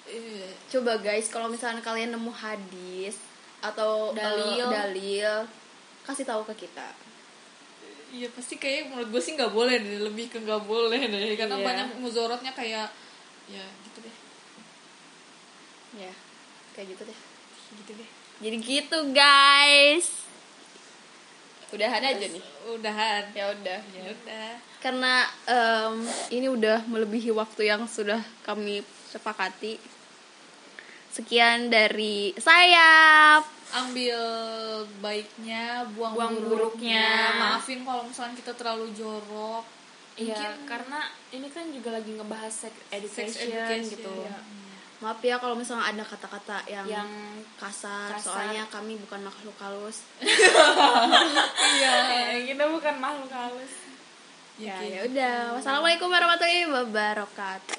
Iya. 0.05 0.49
Coba 0.67 0.97
guys, 0.97 1.29
kalau 1.29 1.45
misalnya 1.45 1.79
kalian 1.79 2.09
nemu 2.09 2.33
hadis 2.33 3.21
atau 3.61 4.09
Dalil. 4.09 4.57
eh, 4.57 4.65
dalil 4.65 5.33
kasih 6.01 6.25
tahu 6.25 6.41
ke 6.47 6.65
kita. 6.65 6.89
Iya 8.09 8.25
pasti 8.33 8.57
kayak 8.57 8.89
menurut 8.89 9.05
gue 9.07 9.21
sih 9.21 9.37
nggak 9.37 9.53
boleh 9.53 9.77
deh 9.77 10.01
lebih 10.01 10.25
ke 10.27 10.41
nggak 10.41 10.65
boleh 10.65 10.97
deh 10.97 11.37
karena 11.37 11.53
Iya. 11.53 11.61
banyak 11.63 11.87
muzorotnya 12.01 12.49
kayak 12.49 12.89
ya 13.45 13.61
gitu 13.85 14.01
deh 14.01 14.15
Ya, 15.91 16.13
kayak 16.71 16.93
gitu 16.93 17.03
deh. 17.03 17.19
gitu 17.75 17.91
deh 17.95 18.09
Jadi 18.39 18.55
gitu 18.59 18.97
guys. 19.09 20.07
Udahan 21.69 22.01
aja 22.01 22.25
nih. 22.25 22.43
udahan 22.67 23.23
Ya 23.29 23.45
udah. 23.51 23.79
ya 23.85 24.03
udah 24.07 24.49
Karena 24.79 25.13
em, 25.45 25.95
ini 26.31 26.47
udah 26.47 26.81
melebihi 26.83 27.29
waktu 27.29 27.67
yang 27.67 27.85
sudah 27.85 28.17
kami 28.41 28.79
sepakati. 29.05 29.77
Sekian 31.09 31.67
dari 31.67 32.31
saya. 32.35 33.37
ambil 33.69 34.17
baiknya 34.97 35.85
buang, 35.93 36.13
Buang 36.13 36.33
buruknya. 36.41 37.05
buruknya. 37.05 37.09
maafin 37.37 37.85
kalau 37.85 38.01
misalnya 38.01 38.33
kita 38.33 38.53
terlalu 38.53 38.89
jorok 38.93 39.61
Iya, 40.17 40.57
karena 40.65 41.05
ini 41.29 41.47
kan 41.47 41.69
juga 41.69 41.93
lagi 41.93 42.11
ngebahas 42.11 42.49
sex 42.51 42.73
education, 42.89 43.29
Sex 43.29 43.39
education, 43.39 43.81
gitu. 43.93 44.13
iya. 44.19 44.37
Maaf 44.99 45.23
ya 45.23 45.39
kalau 45.39 45.55
misalnya 45.55 45.95
ada 45.95 46.03
kata-kata 46.03 46.59
yang, 46.67 46.83
Yang 46.83 47.09
kasar, 47.55 48.19
kasar. 48.19 48.51
soalnya 48.51 48.67
kami 48.67 48.99
bukan 48.99 49.23
makhluk 49.23 49.55
halus. 49.63 50.03
iya, 51.79 51.95
kita 52.51 52.67
bukan 52.67 52.95
makhluk 52.99 53.31
halus. 53.31 53.73
Ya, 54.59 54.75
ya 54.83 55.07
udah. 55.07 55.55
Wassalamualaikum 55.55 56.11
warahmatullahi 56.11 56.67
wabarakatuh. 56.67 57.78